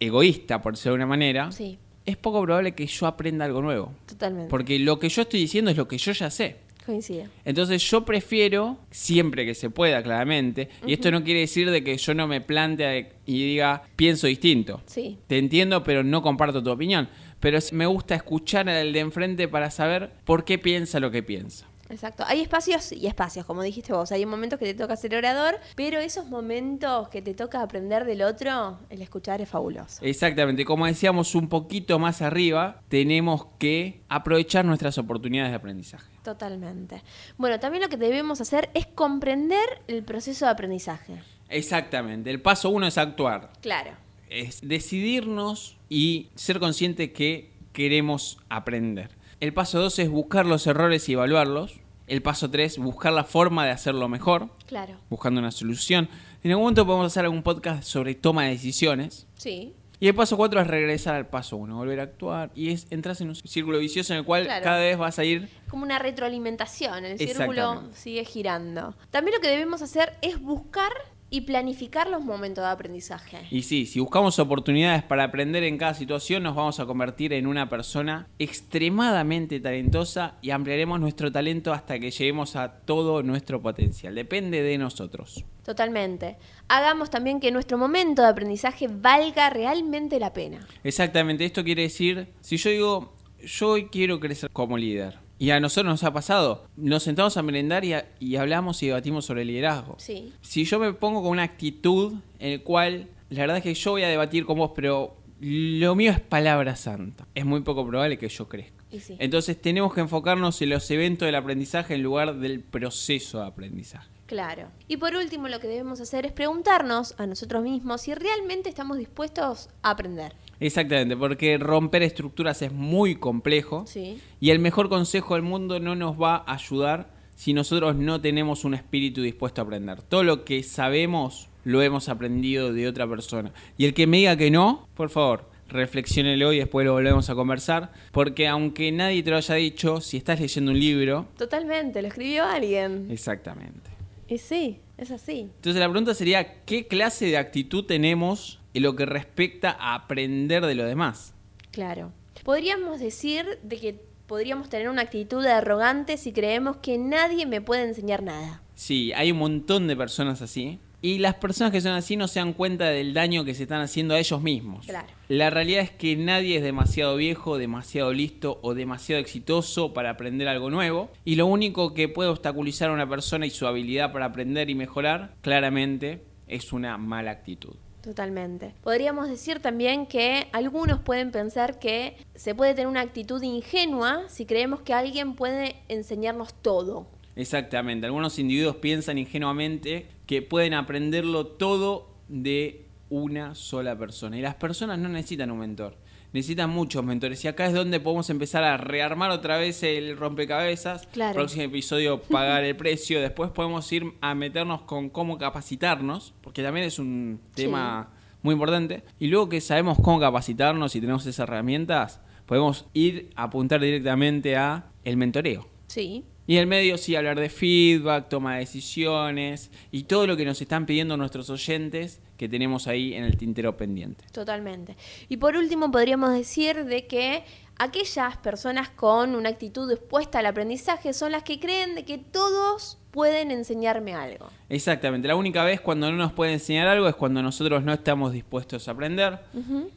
egoísta, 0.00 0.60
por 0.60 0.72
decirlo 0.72 0.92
de 0.94 0.96
una 0.96 1.06
manera, 1.06 1.52
Sí, 1.52 1.78
es 2.04 2.16
poco 2.16 2.42
probable 2.42 2.72
que 2.74 2.84
yo 2.88 3.06
aprenda 3.06 3.44
algo 3.44 3.62
nuevo. 3.62 3.92
totalmente. 4.06 4.50
Porque 4.50 4.80
lo 4.80 4.98
que 4.98 5.08
yo 5.08 5.22
estoy 5.22 5.38
diciendo 5.38 5.70
es 5.70 5.76
lo 5.76 5.86
que 5.86 5.98
yo 5.98 6.10
ya 6.10 6.30
sé. 6.30 6.56
Coincide. 6.84 7.28
Entonces 7.44 7.80
yo 7.88 8.04
prefiero, 8.04 8.76
siempre 8.90 9.46
que 9.46 9.54
se 9.54 9.70
pueda, 9.70 10.02
claramente, 10.02 10.68
y 10.84 10.94
esto 10.94 11.12
no 11.12 11.22
quiere 11.22 11.38
decir 11.38 11.70
de 11.70 11.84
que 11.84 11.96
yo 11.96 12.12
no 12.12 12.26
me 12.26 12.40
plantee 12.40 13.12
y 13.24 13.46
diga, 13.46 13.84
pienso 13.94 14.26
distinto. 14.26 14.82
Sí. 14.86 15.16
Te 15.28 15.38
entiendo, 15.38 15.84
pero 15.84 16.02
no 16.02 16.22
comparto 16.22 16.60
tu 16.60 16.72
opinión. 16.72 17.08
Pero 17.38 17.60
me 17.70 17.86
gusta 17.86 18.16
escuchar 18.16 18.68
al 18.68 18.92
de 18.92 18.98
enfrente 18.98 19.46
para 19.46 19.70
saber 19.70 20.10
por 20.24 20.44
qué 20.44 20.58
piensa 20.58 20.98
lo 20.98 21.12
que 21.12 21.22
piensa. 21.22 21.68
Exacto. 21.92 22.24
Hay 22.26 22.40
espacios 22.40 22.90
y 22.90 23.06
espacios, 23.06 23.44
como 23.44 23.62
dijiste 23.62 23.92
vos. 23.92 24.10
Hay 24.12 24.24
momentos 24.24 24.58
que 24.58 24.64
te 24.64 24.74
toca 24.74 24.96
ser 24.96 25.14
orador, 25.14 25.60
pero 25.76 26.00
esos 26.00 26.26
momentos 26.26 27.10
que 27.10 27.20
te 27.20 27.34
toca 27.34 27.60
aprender 27.60 28.06
del 28.06 28.22
otro, 28.22 28.78
el 28.88 29.02
escuchar 29.02 29.42
es 29.42 29.50
fabuloso. 29.50 30.02
Exactamente, 30.02 30.64
como 30.64 30.86
decíamos 30.86 31.34
un 31.34 31.48
poquito 31.48 31.98
más 31.98 32.22
arriba, 32.22 32.80
tenemos 32.88 33.46
que 33.58 34.00
aprovechar 34.08 34.64
nuestras 34.64 34.96
oportunidades 34.96 35.52
de 35.52 35.56
aprendizaje. 35.56 36.10
Totalmente. 36.24 37.02
Bueno, 37.36 37.60
también 37.60 37.82
lo 37.82 37.90
que 37.90 37.98
debemos 37.98 38.40
hacer 38.40 38.70
es 38.72 38.86
comprender 38.86 39.82
el 39.86 40.02
proceso 40.02 40.46
de 40.46 40.50
aprendizaje. 40.52 41.22
Exactamente, 41.50 42.30
el 42.30 42.40
paso 42.40 42.70
uno 42.70 42.86
es 42.86 42.96
actuar. 42.96 43.52
Claro. 43.60 43.90
es 44.30 44.60
decidirnos 44.66 45.76
y 45.90 46.30
ser 46.36 46.58
consciente 46.58 47.12
que 47.12 47.52
queremos 47.74 48.38
aprender. 48.48 49.10
El 49.40 49.52
paso 49.52 49.80
2 49.80 49.98
es 49.98 50.08
buscar 50.08 50.46
los 50.46 50.66
errores 50.66 51.08
y 51.08 51.14
evaluarlos. 51.14 51.81
El 52.06 52.20
paso 52.22 52.50
3, 52.50 52.78
buscar 52.78 53.12
la 53.12 53.24
forma 53.24 53.64
de 53.64 53.70
hacerlo 53.70 54.08
mejor, 54.08 54.48
Claro. 54.66 54.96
buscando 55.08 55.40
una 55.40 55.50
solución. 55.50 56.08
En 56.42 56.50
algún 56.50 56.64
momento 56.64 56.84
podemos 56.86 57.06
hacer 57.06 57.24
algún 57.24 57.42
podcast 57.42 57.84
sobre 57.84 58.14
toma 58.14 58.44
de 58.44 58.50
decisiones. 58.50 59.26
Sí. 59.36 59.72
Y 60.00 60.08
el 60.08 60.14
paso 60.16 60.36
4 60.36 60.60
es 60.60 60.66
regresar 60.66 61.14
al 61.14 61.28
paso 61.28 61.56
1, 61.56 61.76
volver 61.76 62.00
a 62.00 62.02
actuar. 62.02 62.50
Y 62.56 62.70
es 62.70 62.88
entras 62.90 63.20
en 63.20 63.28
un 63.28 63.36
círculo 63.36 63.78
vicioso 63.78 64.12
en 64.12 64.18
el 64.18 64.24
cual 64.24 64.44
Claro. 64.46 64.64
cada 64.64 64.80
vez 64.80 64.98
vas 64.98 65.18
a 65.20 65.24
ir 65.24 65.48
Como 65.68 65.84
una 65.84 66.00
retroalimentación, 66.00 67.04
el 67.04 67.18
círculo 67.18 67.84
sigue 67.94 68.24
girando. 68.24 68.96
También 69.12 69.36
lo 69.36 69.40
que 69.40 69.48
debemos 69.48 69.80
hacer 69.80 70.14
es 70.20 70.40
buscar 70.42 70.90
y 71.32 71.40
planificar 71.40 72.10
los 72.10 72.22
momentos 72.22 72.62
de 72.62 72.70
aprendizaje. 72.70 73.46
Y 73.50 73.62
sí, 73.62 73.86
si 73.86 73.98
buscamos 74.00 74.38
oportunidades 74.38 75.02
para 75.02 75.24
aprender 75.24 75.64
en 75.64 75.78
cada 75.78 75.94
situación, 75.94 76.42
nos 76.42 76.54
vamos 76.54 76.78
a 76.78 76.84
convertir 76.84 77.32
en 77.32 77.46
una 77.46 77.70
persona 77.70 78.28
extremadamente 78.38 79.58
talentosa 79.58 80.36
y 80.42 80.50
ampliaremos 80.50 81.00
nuestro 81.00 81.32
talento 81.32 81.72
hasta 81.72 81.98
que 81.98 82.10
lleguemos 82.10 82.54
a 82.54 82.72
todo 82.84 83.22
nuestro 83.22 83.62
potencial. 83.62 84.14
Depende 84.14 84.62
de 84.62 84.76
nosotros. 84.76 85.42
Totalmente. 85.64 86.36
Hagamos 86.68 87.08
también 87.08 87.40
que 87.40 87.50
nuestro 87.50 87.78
momento 87.78 88.20
de 88.20 88.28
aprendizaje 88.28 88.88
valga 88.88 89.48
realmente 89.48 90.20
la 90.20 90.34
pena. 90.34 90.66
Exactamente, 90.84 91.46
esto 91.46 91.64
quiere 91.64 91.82
decir, 91.82 92.28
si 92.42 92.58
yo 92.58 92.70
digo, 92.70 93.14
yo 93.42 93.70
hoy 93.70 93.86
quiero 93.86 94.20
crecer 94.20 94.50
como 94.50 94.76
líder, 94.76 95.21
y 95.42 95.50
a 95.50 95.58
nosotros 95.58 95.90
nos 95.92 96.04
ha 96.04 96.12
pasado, 96.12 96.66
nos 96.76 97.02
sentamos 97.02 97.36
a 97.36 97.42
merendar 97.42 97.84
y, 97.84 97.94
a- 97.94 98.06
y 98.20 98.36
hablamos 98.36 98.80
y 98.82 98.86
debatimos 98.86 99.24
sobre 99.24 99.44
liderazgo. 99.44 99.96
Sí. 99.98 100.32
Si 100.40 100.64
yo 100.64 100.78
me 100.78 100.92
pongo 100.92 101.20
con 101.22 101.32
una 101.32 101.42
actitud 101.42 102.12
en 102.38 102.52
el 102.52 102.62
cual 102.62 103.08
la 103.30 103.40
verdad 103.40 103.56
es 103.56 103.62
que 103.64 103.74
yo 103.74 103.90
voy 103.92 104.04
a 104.04 104.08
debatir 104.08 104.44
con 104.46 104.58
vos, 104.58 104.70
pero 104.76 105.16
lo 105.40 105.94
mío 105.96 106.12
es 106.12 106.20
palabra 106.20 106.76
santa, 106.76 107.26
es 107.34 107.44
muy 107.44 107.62
poco 107.62 107.84
probable 107.86 108.18
que 108.18 108.28
yo 108.28 108.48
crezca. 108.48 108.84
Sí. 109.00 109.16
Entonces 109.18 109.60
tenemos 109.60 109.92
que 109.94 110.00
enfocarnos 110.02 110.62
en 110.62 110.70
los 110.70 110.88
eventos 110.92 111.26
del 111.26 111.34
aprendizaje 111.34 111.94
en 111.94 112.02
lugar 112.04 112.36
del 112.36 112.60
proceso 112.60 113.40
de 113.40 113.46
aprendizaje. 113.46 114.08
Claro. 114.26 114.68
Y 114.86 114.96
por 114.98 115.14
último, 115.16 115.48
lo 115.48 115.60
que 115.60 115.66
debemos 115.66 116.00
hacer 116.00 116.24
es 116.24 116.32
preguntarnos 116.32 117.14
a 117.18 117.26
nosotros 117.26 117.62
mismos 117.62 118.02
si 118.02 118.14
realmente 118.14 118.68
estamos 118.68 118.96
dispuestos 118.96 119.68
a 119.82 119.90
aprender. 119.90 120.34
Exactamente, 120.64 121.16
porque 121.16 121.58
romper 121.58 122.02
estructuras 122.02 122.62
es 122.62 122.72
muy 122.72 123.16
complejo 123.16 123.84
Sí. 123.86 124.18
y 124.40 124.50
el 124.50 124.58
mejor 124.58 124.88
consejo 124.88 125.34
del 125.34 125.42
mundo 125.42 125.80
no 125.80 125.94
nos 125.96 126.20
va 126.20 126.36
a 126.46 126.54
ayudar 126.54 127.10
si 127.34 127.52
nosotros 127.54 127.96
no 127.96 128.20
tenemos 128.20 128.64
un 128.64 128.74
espíritu 128.74 129.22
dispuesto 129.22 129.60
a 129.60 129.64
aprender. 129.64 130.02
Todo 130.02 130.22
lo 130.22 130.44
que 130.44 130.62
sabemos 130.62 131.48
lo 131.64 131.82
hemos 131.82 132.08
aprendido 132.08 132.72
de 132.72 132.86
otra 132.88 133.08
persona. 133.08 133.52
Y 133.78 133.84
el 133.86 133.94
que 133.94 134.06
me 134.06 134.18
diga 134.18 134.36
que 134.36 134.50
no, 134.50 134.88
por 134.94 135.10
favor, 135.10 135.50
reflexiónelo 135.68 136.52
y 136.52 136.58
después 136.58 136.84
lo 136.86 136.92
volvemos 136.92 137.30
a 137.30 137.34
conversar, 137.34 137.92
porque 138.12 138.46
aunque 138.46 138.92
nadie 138.92 139.22
te 139.22 139.30
lo 139.30 139.36
haya 139.38 139.54
dicho, 139.56 140.00
si 140.00 140.16
estás 140.18 140.40
leyendo 140.40 140.70
un 140.70 140.78
libro, 140.78 141.26
Totalmente, 141.36 142.00
lo 142.02 142.08
escribió 142.08 142.44
alguien. 142.44 143.08
exactamente. 143.10 143.90
Y 144.28 144.38
sí, 144.38 144.78
es 144.98 145.10
así. 145.10 145.40
Entonces 145.56 145.80
la 145.80 145.88
pregunta 145.88 146.14
sería, 146.14 146.62
¿qué 146.64 146.86
clase 146.86 147.26
de 147.26 147.36
actitud 147.38 147.84
tenemos 147.84 148.60
en 148.74 148.82
lo 148.82 148.96
que 148.96 149.06
respecta 149.06 149.76
a 149.78 149.94
aprender 149.94 150.64
de 150.66 150.74
lo 150.74 150.84
demás? 150.84 151.34
Claro. 151.70 152.12
Podríamos 152.44 153.00
decir 153.00 153.46
de 153.62 153.78
que 153.78 154.00
podríamos 154.26 154.68
tener 154.68 154.88
una 154.88 155.02
actitud 155.02 155.44
arrogante 155.44 156.16
si 156.16 156.32
creemos 156.32 156.76
que 156.78 156.98
nadie 156.98 157.46
me 157.46 157.60
puede 157.60 157.84
enseñar 157.84 158.22
nada. 158.22 158.62
Sí, 158.74 159.12
hay 159.12 159.30
un 159.30 159.38
montón 159.38 159.86
de 159.86 159.96
personas 159.96 160.42
así. 160.42 160.78
Y 161.04 161.18
las 161.18 161.34
personas 161.34 161.72
que 161.72 161.80
son 161.80 161.92
así 161.92 162.16
no 162.16 162.28
se 162.28 162.38
dan 162.38 162.52
cuenta 162.52 162.86
del 162.86 163.12
daño 163.12 163.44
que 163.44 163.54
se 163.54 163.64
están 163.64 163.80
haciendo 163.80 164.14
a 164.14 164.20
ellos 164.20 164.40
mismos. 164.40 164.86
Claro. 164.86 165.08
La 165.28 165.50
realidad 165.50 165.82
es 165.82 165.90
que 165.90 166.14
nadie 166.14 166.56
es 166.56 166.62
demasiado 166.62 167.16
viejo, 167.16 167.58
demasiado 167.58 168.12
listo 168.12 168.60
o 168.62 168.74
demasiado 168.74 169.20
exitoso 169.20 169.92
para 169.92 170.10
aprender 170.10 170.46
algo 170.46 170.70
nuevo. 170.70 171.10
Y 171.24 171.34
lo 171.34 171.46
único 171.46 171.92
que 171.92 172.08
puede 172.08 172.30
obstaculizar 172.30 172.90
a 172.90 172.92
una 172.92 173.08
persona 173.08 173.46
y 173.46 173.50
su 173.50 173.66
habilidad 173.66 174.12
para 174.12 174.26
aprender 174.26 174.70
y 174.70 174.76
mejorar, 174.76 175.34
claramente, 175.42 176.22
es 176.46 176.72
una 176.72 176.96
mala 176.98 177.32
actitud. 177.32 177.74
Totalmente. 178.02 178.74
Podríamos 178.82 179.28
decir 179.28 179.60
también 179.60 180.06
que 180.06 180.48
algunos 180.52 180.98
pueden 181.00 181.30
pensar 181.30 181.78
que 181.78 182.16
se 182.34 182.54
puede 182.54 182.74
tener 182.74 182.88
una 182.88 183.00
actitud 183.00 183.40
ingenua 183.42 184.24
si 184.28 184.44
creemos 184.44 184.82
que 184.82 184.92
alguien 184.92 185.34
puede 185.34 185.76
enseñarnos 185.88 186.52
todo. 186.52 187.06
Exactamente. 187.36 188.06
Algunos 188.06 188.38
individuos 188.38 188.76
piensan 188.76 189.18
ingenuamente 189.18 190.08
que 190.26 190.42
pueden 190.42 190.74
aprenderlo 190.74 191.46
todo 191.46 192.08
de 192.28 192.86
una 193.08 193.54
sola 193.54 193.96
persona. 193.96 194.36
Y 194.36 194.40
las 194.40 194.56
personas 194.56 194.98
no 194.98 195.08
necesitan 195.08 195.50
un 195.50 195.60
mentor. 195.60 195.96
Necesitan 196.32 196.70
muchos 196.70 197.04
mentores. 197.04 197.44
Y 197.44 197.48
acá 197.48 197.66
es 197.66 197.74
donde 197.74 198.00
podemos 198.00 198.30
empezar 198.30 198.64
a 198.64 198.76
rearmar 198.78 199.30
otra 199.30 199.58
vez 199.58 199.82
el 199.82 200.16
rompecabezas. 200.16 201.06
Claro. 201.08 201.34
Próximo 201.34 201.64
episodio, 201.64 202.22
pagar 202.22 202.64
el 202.64 202.74
precio. 202.76 203.20
Después 203.20 203.50
podemos 203.50 203.90
ir 203.92 204.12
a 204.20 204.34
meternos 204.34 204.82
con 204.82 205.10
cómo 205.10 205.36
capacitarnos. 205.38 206.32
Porque 206.42 206.62
también 206.62 206.86
es 206.86 206.98
un 206.98 207.40
Sí. 207.54 207.64
tema 207.64 208.10
muy 208.42 208.54
importante. 208.54 209.02
Y 209.18 209.26
luego 209.28 209.48
que 209.48 209.60
sabemos 209.60 209.98
cómo 210.02 210.18
capacitarnos 210.18 210.96
y 210.96 211.00
tenemos 211.00 211.26
esas 211.26 211.40
herramientas, 211.48 212.20
podemos 212.46 212.86
ir 212.94 213.30
a 213.36 213.44
apuntar 213.44 213.80
directamente 213.80 214.56
a 214.56 214.86
el 215.04 215.16
mentoreo. 215.16 215.68
Sí. 215.88 216.24
Y 216.46 216.54
en 216.56 216.62
el 216.62 216.66
medio 216.66 216.98
sí 216.98 217.14
hablar 217.14 217.38
de 217.38 217.48
feedback, 217.48 218.28
toma 218.28 218.54
de 218.54 218.60
decisiones 218.60 219.70
y 219.92 220.04
todo 220.04 220.26
lo 220.26 220.36
que 220.36 220.44
nos 220.44 220.60
están 220.60 220.86
pidiendo 220.86 221.16
nuestros 221.16 221.50
oyentes 221.50 222.20
que 222.42 222.48
tenemos 222.48 222.88
ahí 222.88 223.14
en 223.14 223.22
el 223.22 223.36
tintero 223.36 223.76
pendiente. 223.76 224.24
Totalmente. 224.32 224.96
Y 225.28 225.36
por 225.36 225.54
último, 225.54 225.92
podríamos 225.92 226.32
decir 226.32 226.86
de 226.86 227.06
que 227.06 227.44
aquellas 227.78 228.36
personas 228.38 228.88
con 228.88 229.36
una 229.36 229.50
actitud 229.50 229.88
dispuesta 229.88 230.40
al 230.40 230.46
aprendizaje 230.46 231.12
son 231.12 231.30
las 231.30 231.44
que 231.44 231.60
creen 231.60 231.94
de 231.94 232.04
que 232.04 232.18
todos 232.18 232.98
pueden 233.12 233.52
enseñarme 233.52 234.14
algo. 234.14 234.48
Exactamente, 234.68 235.28
la 235.28 235.36
única 235.36 235.62
vez 235.62 235.80
cuando 235.80 236.10
no 236.10 236.16
nos 236.16 236.32
puede 236.32 236.54
enseñar 236.54 236.88
algo 236.88 237.06
es 237.06 237.14
cuando 237.14 237.44
nosotros 237.44 237.84
no 237.84 237.92
estamos 237.92 238.32
dispuestos 238.32 238.88
a 238.88 238.90
aprender 238.90 239.38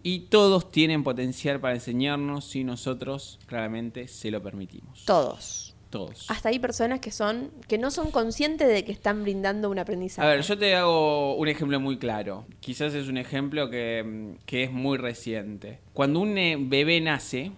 y 0.04 0.20
todos 0.20 0.70
tienen 0.70 1.04
potencial 1.04 1.60
para 1.60 1.74
enseñarnos 1.74 2.46
si 2.46 2.64
nosotros 2.64 3.40
claramente 3.48 4.08
se 4.08 4.30
lo 4.30 4.44
permitimos. 4.44 5.04
Todos. 5.06 5.75
Todos. 5.96 6.30
Hasta 6.30 6.50
hay 6.50 6.60
personas 6.60 7.00
que 7.00 7.10
son 7.10 7.52
que 7.70 7.78
no 7.78 7.90
son 7.90 8.12
conscientes 8.12 8.68
de 8.68 8.84
que 8.84 8.92
están 8.92 9.24
brindando 9.24 9.70
un 9.70 9.80
aprendizaje. 9.80 10.28
A 10.28 10.30
ver, 10.30 10.42
yo 10.42 10.58
te 10.58 10.76
hago 10.76 11.36
un 11.38 11.48
ejemplo 11.48 11.80
muy 11.80 11.98
claro. 11.98 12.46
Quizás 12.60 12.94
es 12.96 13.08
un 13.08 13.18
ejemplo 13.18 13.70
que, 13.70 14.36
que 14.46 14.64
es 14.64 14.72
muy 14.72 14.98
reciente. 14.98 15.80
Cuando 15.94 16.20
un 16.20 16.38
eh, 16.38 16.58
bebé 16.60 17.00
nace, 17.00 17.54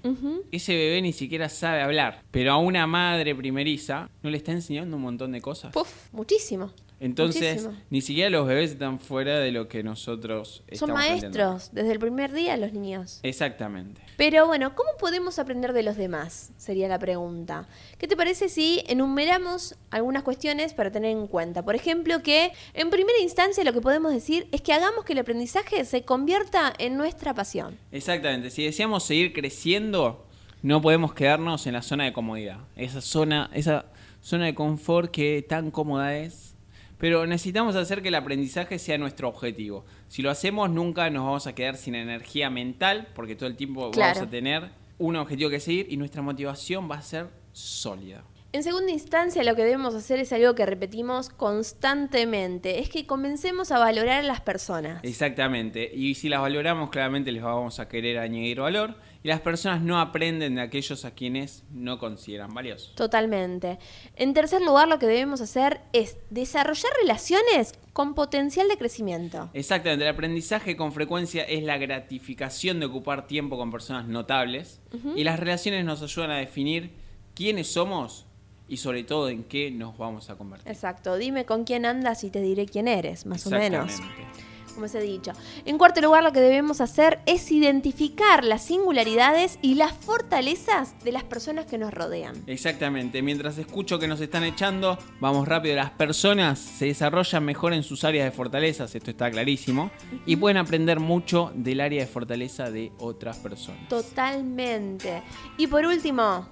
ese 0.51 0.75
bebé 0.75 1.01
ni 1.01 1.13
siquiera 1.13 1.49
sabe 1.49 1.81
hablar, 1.81 2.21
pero 2.29 2.51
a 2.51 2.57
una 2.57 2.85
madre 2.85 3.33
primeriza 3.33 4.07
no 4.21 4.29
le 4.29 4.37
está 4.37 4.51
enseñando 4.51 4.97
un 4.97 5.01
montón 5.01 5.31
de 5.31 5.41
cosas. 5.41 5.73
Puf, 5.73 6.13
muchísimo. 6.13 6.71
Entonces, 6.99 7.63
muchísimo. 7.63 7.83
ni 7.91 8.01
siquiera 8.01 8.29
los 8.31 8.47
bebés 8.47 8.71
están 8.71 8.99
fuera 8.99 9.37
de 9.39 9.51
lo 9.51 9.67
que 9.67 9.83
nosotros 9.83 10.63
Son 10.65 10.73
estamos 10.73 10.99
aprendiendo. 10.99 11.37
maestros 11.39 11.69
desde 11.73 11.91
el 11.91 11.99
primer 11.99 12.31
día 12.33 12.57
los 12.57 12.73
niños. 12.73 13.19
Exactamente. 13.23 14.01
Pero 14.17 14.47
bueno, 14.47 14.73
¿cómo 14.73 14.89
podemos 14.99 15.37
aprender 15.37 15.73
de 15.73 15.83
los 15.83 15.95
demás? 15.95 16.51
Sería 16.57 16.87
la 16.87 16.97
pregunta. 16.97 17.67
¿Qué 17.99 18.07
te 18.07 18.17
parece 18.17 18.49
si 18.49 18.83
enumeramos 18.87 19.75
algunas 19.91 20.23
cuestiones 20.23 20.73
para 20.73 20.91
tener 20.91 21.11
en 21.11 21.27
cuenta? 21.27 21.63
Por 21.63 21.75
ejemplo, 21.75 22.23
que 22.23 22.51
en 22.73 22.89
primera 22.89 23.19
instancia 23.19 23.63
lo 23.63 23.73
que 23.73 23.81
podemos 23.81 24.11
decir 24.11 24.47
es 24.51 24.61
que 24.61 24.73
hagamos 24.73 25.05
que 25.05 25.13
el 25.13 25.19
aprendizaje 25.19 25.85
se 25.85 26.01
convierta 26.01 26.73
en 26.79 26.97
nuestra 26.97 27.33
pasión. 27.35 27.77
Exactamente. 27.91 28.49
Si 28.49 28.63
deseamos 28.63 29.03
seguir 29.03 29.33
creciendo, 29.33 30.25
no 30.63 30.81
podemos 30.81 31.13
quedarnos 31.13 31.67
en 31.67 31.73
la 31.73 31.83
zona 31.83 32.05
de 32.05 32.13
comodidad. 32.13 32.57
Esa 32.75 33.01
zona, 33.01 33.51
esa 33.53 33.85
zona 34.21 34.45
de 34.45 34.55
confort 34.55 35.11
que 35.11 35.45
tan 35.47 35.69
cómoda 35.69 36.17
es. 36.17 36.55
Pero 36.97 37.27
necesitamos 37.27 37.75
hacer 37.75 38.01
que 38.01 38.07
el 38.07 38.15
aprendizaje 38.15 38.79
sea 38.79 38.97
nuestro 38.97 39.29
objetivo. 39.29 39.85
Si 40.07 40.21
lo 40.21 40.31
hacemos, 40.31 40.69
nunca 40.69 41.09
nos 41.09 41.25
vamos 41.25 41.47
a 41.47 41.53
quedar 41.53 41.77
sin 41.77 41.95
energía 41.95 42.49
mental, 42.49 43.07
porque 43.13 43.35
todo 43.35 43.47
el 43.47 43.55
tiempo 43.55 43.91
Claro. 43.91 44.15
vamos 44.15 44.27
a 44.27 44.31
tener 44.31 44.69
un 44.97 45.15
objetivo 45.15 45.49
que 45.49 45.59
seguir 45.59 45.87
y 45.89 45.97
nuestra 45.97 46.21
motivación 46.23 46.89
va 46.89 46.95
a 46.95 47.01
ser 47.01 47.27
sólida. 47.53 48.23
En 48.53 48.63
segunda 48.63 48.91
instancia, 48.91 49.43
lo 49.43 49.55
que 49.55 49.63
debemos 49.63 49.93
hacer 49.93 50.19
es 50.19 50.31
algo 50.33 50.55
que 50.55 50.65
repetimos 50.65 51.29
constantemente, 51.29 52.79
es 52.79 52.89
que 52.89 53.05
comencemos 53.05 53.71
a 53.71 53.77
valorar 53.77 54.19
a 54.19 54.23
las 54.23 54.41
personas. 54.41 55.03
Exactamente. 55.03 55.91
Y 55.93 56.15
si 56.15 56.29
las 56.29 56.41
valoramos, 56.41 56.89
claramente 56.89 57.31
les 57.31 57.43
vamos 57.43 57.79
a 57.79 57.87
querer 57.87 58.17
añadir 58.17 58.59
valor. 58.61 58.95
Y 59.23 59.27
las 59.27 59.41
personas 59.41 59.81
no 59.81 59.99
aprenden 59.99 60.55
de 60.55 60.61
aquellos 60.61 61.05
a 61.05 61.11
quienes 61.11 61.63
no 61.71 61.99
consideran 61.99 62.53
valiosos. 62.53 62.95
Totalmente. 62.95 63.79
En 64.15 64.33
tercer 64.33 64.61
lugar, 64.61 64.87
lo 64.87 64.99
que 64.99 65.07
debemos 65.07 65.41
hacer 65.41 65.81
es 65.93 66.17
desarrollar 66.29 66.91
relaciones 67.01 67.73
con 67.93 68.13
potencial 68.13 68.67
de 68.67 68.77
crecimiento. 68.77 69.49
Exactamente, 69.53 70.05
el 70.05 70.11
aprendizaje 70.11 70.77
con 70.77 70.93
frecuencia 70.93 71.43
es 71.43 71.63
la 71.63 71.77
gratificación 71.77 72.79
de 72.79 72.85
ocupar 72.85 73.27
tiempo 73.27 73.57
con 73.57 73.71
personas 73.71 74.07
notables 74.07 74.79
y 75.15 75.23
las 75.23 75.39
relaciones 75.39 75.83
nos 75.83 76.01
ayudan 76.03 76.31
a 76.31 76.37
definir 76.37 76.91
quiénes 77.33 77.67
somos 77.67 78.25
y 78.67 78.77
sobre 78.77 79.03
todo 79.03 79.29
en 79.29 79.43
qué 79.43 79.71
nos 79.71 79.97
vamos 79.97 80.29
a 80.29 80.35
convertir. 80.35 80.71
Exacto. 80.71 81.17
Dime 81.17 81.45
con 81.45 81.63
quién 81.63 81.85
andas 81.85 82.23
y 82.23 82.29
te 82.29 82.41
diré 82.41 82.65
quién 82.65 82.87
eres, 82.87 83.25
más 83.25 83.47
o 83.47 83.49
menos. 83.49 83.91
Exactamente. 83.91 84.46
Como 84.77 84.85
ese 84.85 85.01
dicho. 85.01 85.31
En 85.65 85.79
cuarto 85.79 86.01
lugar, 86.01 86.23
lo 86.23 86.31
que 86.31 86.39
debemos 86.39 86.81
hacer 86.81 87.19
es 87.25 87.51
identificar 87.51 88.43
las 88.43 88.63
singularidades 88.63 89.57
y 89.63 89.73
las 89.73 89.91
fortalezas 89.91 90.93
de 91.03 91.11
las 91.11 91.23
personas 91.23 91.65
que 91.65 91.79
nos 91.79 91.91
rodean. 91.91 92.43
Exactamente, 92.45 93.23
mientras 93.23 93.57
escucho 93.57 93.97
que 93.97 94.07
nos 94.07 94.21
están 94.21 94.43
echando, 94.43 94.99
vamos 95.19 95.47
rápido, 95.47 95.75
las 95.75 95.89
personas 95.89 96.59
se 96.59 96.85
desarrollan 96.85 97.43
mejor 97.43 97.73
en 97.73 97.81
sus 97.81 98.03
áreas 98.03 98.25
de 98.25 98.31
fortalezas, 98.31 98.93
esto 98.93 99.09
está 99.09 99.31
clarísimo, 99.31 99.89
y 100.27 100.35
pueden 100.35 100.57
aprender 100.57 100.99
mucho 100.99 101.51
del 101.55 101.81
área 101.81 102.01
de 102.01 102.07
fortaleza 102.07 102.69
de 102.69 102.91
otras 102.99 103.37
personas. 103.39 103.89
Totalmente. 103.89 105.23
Y 105.57 105.65
por 105.65 105.87
último, 105.87 106.47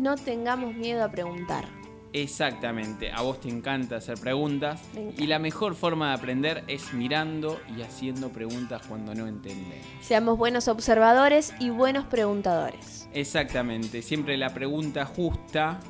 no 0.00 0.16
tengamos 0.16 0.74
miedo 0.74 1.04
a 1.04 1.12
preguntar. 1.12 1.81
Exactamente, 2.12 3.10
a 3.10 3.22
vos 3.22 3.40
te 3.40 3.48
encanta 3.48 3.96
hacer 3.96 4.18
preguntas 4.18 4.80
y 5.16 5.26
la 5.26 5.38
mejor 5.38 5.74
forma 5.74 6.08
de 6.08 6.14
aprender 6.14 6.64
es 6.68 6.92
mirando 6.92 7.60
y 7.76 7.82
haciendo 7.82 8.28
preguntas 8.30 8.82
cuando 8.86 9.14
no 9.14 9.26
entendemos. 9.26 9.86
Seamos 10.02 10.36
buenos 10.38 10.68
observadores 10.68 11.54
y 11.58 11.70
buenos 11.70 12.04
preguntadores. 12.06 13.08
Exactamente, 13.14 14.02
siempre 14.02 14.36
la 14.36 14.52
pregunta 14.52 15.04
justa 15.06 15.80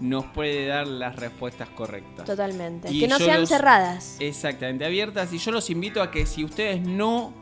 nos 0.00 0.24
puede 0.26 0.66
dar 0.66 0.86
las 0.86 1.16
respuestas 1.16 1.68
correctas. 1.70 2.24
Totalmente. 2.26 2.90
Y 2.92 3.00
que 3.00 3.08
no 3.08 3.18
sean 3.18 3.40
los- 3.40 3.48
cerradas. 3.48 4.16
Exactamente, 4.20 4.84
abiertas 4.84 5.32
y 5.32 5.38
yo 5.38 5.50
los 5.52 5.68
invito 5.70 6.00
a 6.02 6.10
que 6.10 6.26
si 6.26 6.44
ustedes 6.44 6.80
no 6.80 7.32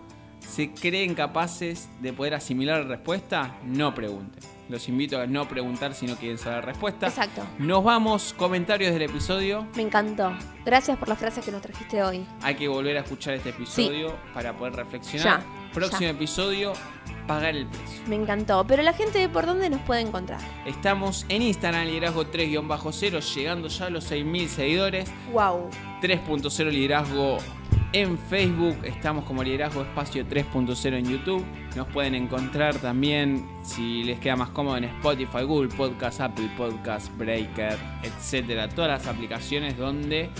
se 0.41 0.71
creen 0.73 1.15
capaces 1.15 1.89
de 2.01 2.13
poder 2.13 2.35
asimilar 2.35 2.83
la 2.83 2.89
respuesta, 2.89 3.57
no 3.65 3.95
pregunten. 3.95 4.43
Los 4.71 4.89
invito 4.89 5.21
a 5.21 5.27
no 5.27 5.49
preguntar 5.49 5.95
si 5.95 6.07
no 6.07 6.15
quieren 6.15 6.39
saber 6.39 6.61
la 6.61 6.67
respuesta. 6.67 7.09
Exacto. 7.09 7.43
Nos 7.59 7.83
vamos, 7.83 8.33
comentarios 8.39 8.93
del 8.93 9.03
episodio. 9.03 9.67
Me 9.75 9.83
encantó. 9.83 10.33
Gracias 10.65 10.97
por 10.97 11.09
las 11.09 11.19
frases 11.19 11.45
que 11.45 11.51
nos 11.51 11.61
trajiste 11.61 12.01
hoy. 12.05 12.25
Hay 12.41 12.55
que 12.55 12.69
volver 12.69 12.97
a 12.97 13.01
escuchar 13.01 13.35
este 13.35 13.49
episodio 13.49 14.17
para 14.33 14.57
poder 14.57 14.75
reflexionar. 14.75 15.41
Ya, 15.41 15.73
Próximo 15.73 16.03
ya. 16.03 16.11
episodio, 16.11 16.73
pagar 17.27 17.57
el 17.57 17.67
precio. 17.67 18.01
Me 18.07 18.15
encantó. 18.15 18.65
Pero 18.65 18.85
la 18.85 18.93
gente, 18.93 19.29
¿por 19.29 19.45
dónde 19.45 19.69
nos 19.71 19.81
puede 19.81 20.03
encontrar? 20.03 20.41
Estamos 20.65 21.27
en 21.29 21.43
Instagram, 21.43 21.87
liderazgo 21.87 22.27
3-0, 22.27 23.35
llegando 23.35 23.67
ya 23.67 23.87
a 23.87 23.91
los 23.91 24.09
6.000 24.09 24.47
seguidores. 24.47 25.11
Wow. 25.33 25.69
3.0 26.01 26.71
liderazgo 26.71 27.39
en 27.93 28.19
Facebook, 28.19 28.79
estamos 28.85 29.25
como 29.25 29.43
liderazgo 29.43 29.83
espacio 29.83 30.25
3.0 30.27 30.99
en 30.99 31.09
YouTube. 31.09 31.45
Nos 31.77 31.89
pueden 31.89 32.15
encontrar 32.15 32.77
también, 32.77 33.47
si 33.63 34.05
les 34.05 34.19
queda 34.21 34.37
más 34.37 34.51
cómodo, 34.51 34.77
en 34.77 34.85
Spotify, 34.85 35.43
Google 35.43 35.69
Podcast, 35.69 36.21
Apple 36.21 36.51
Podcast, 36.57 37.17
Breaker, 37.17 37.77
etcétera. 38.03 38.69
Todas 38.69 38.91
las 38.91 39.07
aplicaciones 39.07 39.77
donde 39.77 40.31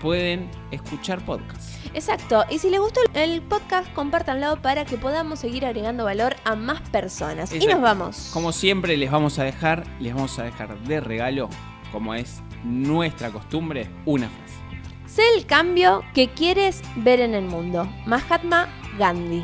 pueden 0.00 0.50
escuchar 0.70 1.24
podcasts. 1.24 1.78
Exacto. 1.94 2.44
Y 2.50 2.58
si 2.58 2.70
les 2.70 2.80
gustó 2.80 3.00
el 3.14 3.40
podcast, 3.42 3.92
compártanlo 3.92 4.60
para 4.60 4.84
que 4.84 4.98
podamos 4.98 5.38
seguir 5.38 5.64
agregando 5.64 6.04
valor 6.04 6.36
a 6.44 6.56
más 6.56 6.80
personas. 6.90 7.52
Y 7.54 7.66
nos 7.66 7.80
vamos. 7.80 8.30
Como 8.32 8.52
siempre, 8.52 8.96
les 8.96 9.10
vamos 9.10 9.38
a 9.38 9.44
dejar, 9.44 9.84
les 10.00 10.14
vamos 10.14 10.38
a 10.38 10.44
dejar 10.44 10.78
de 10.80 11.00
regalo, 11.00 11.48
como 11.92 12.14
es 12.14 12.42
nuestra 12.64 13.30
costumbre, 13.30 13.88
una 14.04 14.28
frase. 14.28 14.55
Sé 15.16 15.22
el 15.34 15.46
cambio 15.46 16.04
que 16.12 16.28
quieres 16.28 16.82
ver 16.96 17.20
en 17.20 17.32
el 17.32 17.46
mundo. 17.46 17.88
Mahatma 18.04 18.68
Gandhi. 18.98 19.42